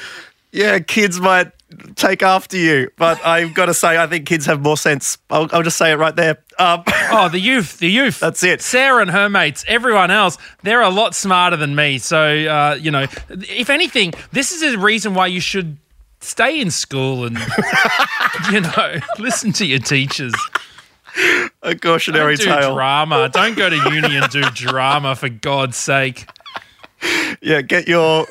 Yeah, 0.52 0.78
kids 0.81 1.18
might 1.18 1.52
take 1.96 2.22
after 2.22 2.57
you, 2.57 2.90
but 2.96 3.24
I've 3.24 3.54
got 3.54 3.66
to 3.66 3.74
say, 3.74 3.98
I 3.98 4.07
think 4.07 4.26
kids 4.26 4.46
have 4.46 4.61
more 4.61 4.76
sense. 4.76 5.18
I'll, 5.31 5.48
I'll 5.52 5.62
just 5.62 5.76
say 5.76 5.92
it 5.92 5.96
right 5.96 6.14
there. 6.16 6.38
Um, 6.59 6.83
Oh, 7.11 7.28
the 7.31 7.38
youth, 7.40 7.78
the 7.78 7.88
youth. 7.90 8.20
That's 8.20 8.42
it. 8.42 8.61
Sara 8.61 9.00
and 9.00 9.11
her 9.11 9.28
mates, 9.31 9.64
everyone 9.66 10.11
else, 10.11 10.37
they're 10.62 10.83
a 10.83 10.90
lot 10.90 11.14
smarter 11.14 11.57
than 11.57 11.74
me. 11.74 11.98
So, 11.98 12.18
uh, 12.22 12.78
you 12.81 12.90
know, 12.90 13.07
if 13.31 13.70
anything, 13.70 14.12
this 14.33 14.52
is 14.52 14.74
a 14.74 14.78
reason 14.78 15.14
why 15.14 15.26
you 15.28 15.40
should 15.40 15.78
stay 16.20 16.61
in 16.61 16.70
school 16.70 17.24
and, 17.24 17.38
you 18.52 18.61
know, 18.61 18.96
listen 19.18 19.52
to 19.54 19.64
your 19.66 19.78
teachers. 19.78 20.35
a 21.62 21.74
cautionary 21.76 22.37
do 22.37 22.44
tale. 22.44 22.74
drama. 22.74 23.31
Don't 23.33 23.57
go 23.57 23.70
to 23.70 23.76
uni 23.76 24.16
and 24.16 24.28
do 24.31 24.42
drama, 24.52 25.16
for 25.16 25.28
God's 25.31 25.76
sake. 25.76 26.26
Yeah, 27.40 27.62
get 27.62 27.88
your 27.88 28.26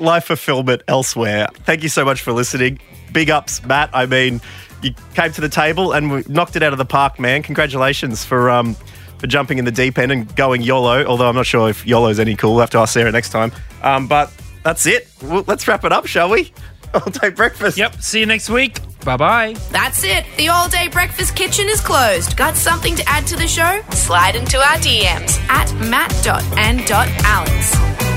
life 0.00 0.24
fulfillment 0.24 0.82
elsewhere. 0.88 1.48
Thank 1.64 1.82
you 1.82 1.88
so 1.88 2.04
much 2.04 2.22
for 2.22 2.32
listening. 2.32 2.80
Big 3.12 3.30
ups, 3.30 3.62
Matt. 3.64 3.90
I 3.92 4.06
mean, 4.06 4.40
you 4.82 4.94
came 5.14 5.32
to 5.32 5.40
the 5.40 5.48
table 5.48 5.92
and 5.92 6.10
we 6.10 6.24
knocked 6.28 6.56
it 6.56 6.62
out 6.62 6.72
of 6.72 6.78
the 6.78 6.84
park, 6.84 7.18
man. 7.18 7.42
Congratulations 7.42 8.24
for 8.24 8.50
um 8.50 8.76
for 9.18 9.26
jumping 9.26 9.58
in 9.58 9.66
the 9.66 9.72
deep 9.72 9.98
end 9.98 10.12
and 10.12 10.34
going 10.36 10.62
YOLO. 10.62 11.04
Although 11.04 11.28
I'm 11.28 11.36
not 11.36 11.46
sure 11.46 11.68
if 11.68 11.86
YOLO's 11.86 12.18
any 12.18 12.36
cool. 12.36 12.52
We'll 12.52 12.60
have 12.60 12.70
to 12.70 12.78
ask 12.78 12.94
Sara 12.94 13.12
next 13.12 13.30
time. 13.30 13.52
Um, 13.82 14.08
but 14.08 14.32
that's 14.62 14.86
it. 14.86 15.08
Well, 15.22 15.44
let's 15.46 15.68
wrap 15.68 15.84
it 15.84 15.92
up, 15.92 16.06
shall 16.06 16.30
we? 16.30 16.52
All 16.94 17.10
day 17.10 17.30
breakfast. 17.30 17.78
Yep. 17.78 18.02
See 18.02 18.20
you 18.20 18.26
next 18.26 18.50
week. 18.50 18.78
Bye 19.04 19.16
bye. 19.16 19.54
That's 19.70 20.04
it. 20.04 20.24
The 20.36 20.48
all 20.48 20.68
day 20.68 20.88
breakfast 20.88 21.34
kitchen 21.36 21.68
is 21.68 21.80
closed. 21.80 22.36
Got 22.36 22.56
something 22.56 22.96
to 22.96 23.08
add 23.08 23.26
to 23.28 23.36
the 23.36 23.46
show? 23.46 23.80
Slide 23.92 24.34
into 24.36 24.58
our 24.58 24.76
DMs 24.76 25.38
at 25.48 25.72
matt.and.alex. 25.88 28.09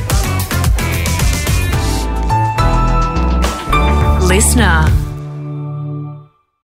Listener. 4.28 5.13